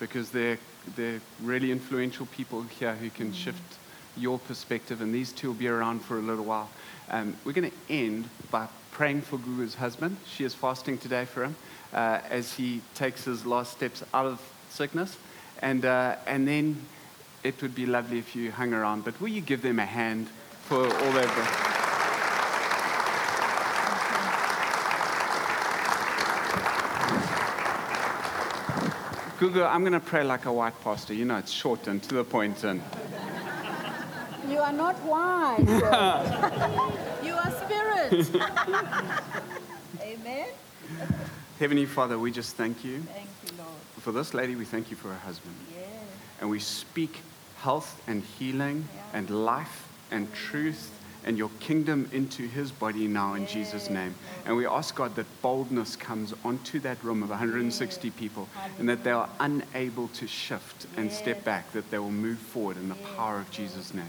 [0.00, 0.58] because they're,
[0.96, 3.62] they're really influential people here who can shift
[4.16, 6.70] your perspective, and these two will be around for a little while.
[7.10, 10.16] Um, we're going to end by praying for Gugu's husband.
[10.26, 11.56] She is fasting today for him
[11.92, 15.16] uh, as he takes his last steps out of sickness.
[15.60, 16.80] And, uh, and then
[17.42, 19.04] it would be lovely if you hung around.
[19.04, 20.28] But will you give them a hand
[20.62, 21.73] for all they've done?
[29.44, 31.12] Gugu, I'm going to pray like a white pastor.
[31.12, 32.64] You know, it's short and to the point.
[32.64, 32.80] And
[34.48, 35.58] You are not white.
[37.22, 38.30] you are spirit.
[40.00, 40.46] Amen.
[41.58, 43.70] Heavenly Father, we just thank you Thank you, Lord.
[44.00, 44.56] for this lady.
[44.56, 45.54] We thank you for her husband.
[45.74, 45.88] Yes.
[46.40, 47.20] And we speak
[47.60, 50.90] health and healing and life and truth
[51.24, 54.14] and your kingdom into his body now in Jesus' name.
[54.44, 58.48] And we ask God that boldness comes onto that room of 160 people
[58.78, 62.76] and that they are unable to shift and step back, that they will move forward
[62.76, 64.04] in the power of Jesus' name.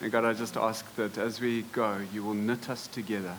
[0.00, 3.34] And God, I just ask that as we go, you will knit us together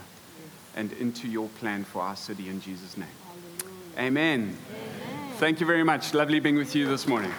[0.76, 3.08] and into your plan for our city in Jesus' name.
[3.98, 4.56] Amen.
[5.38, 6.14] Thank you very much.
[6.14, 7.32] Lovely being with you this morning.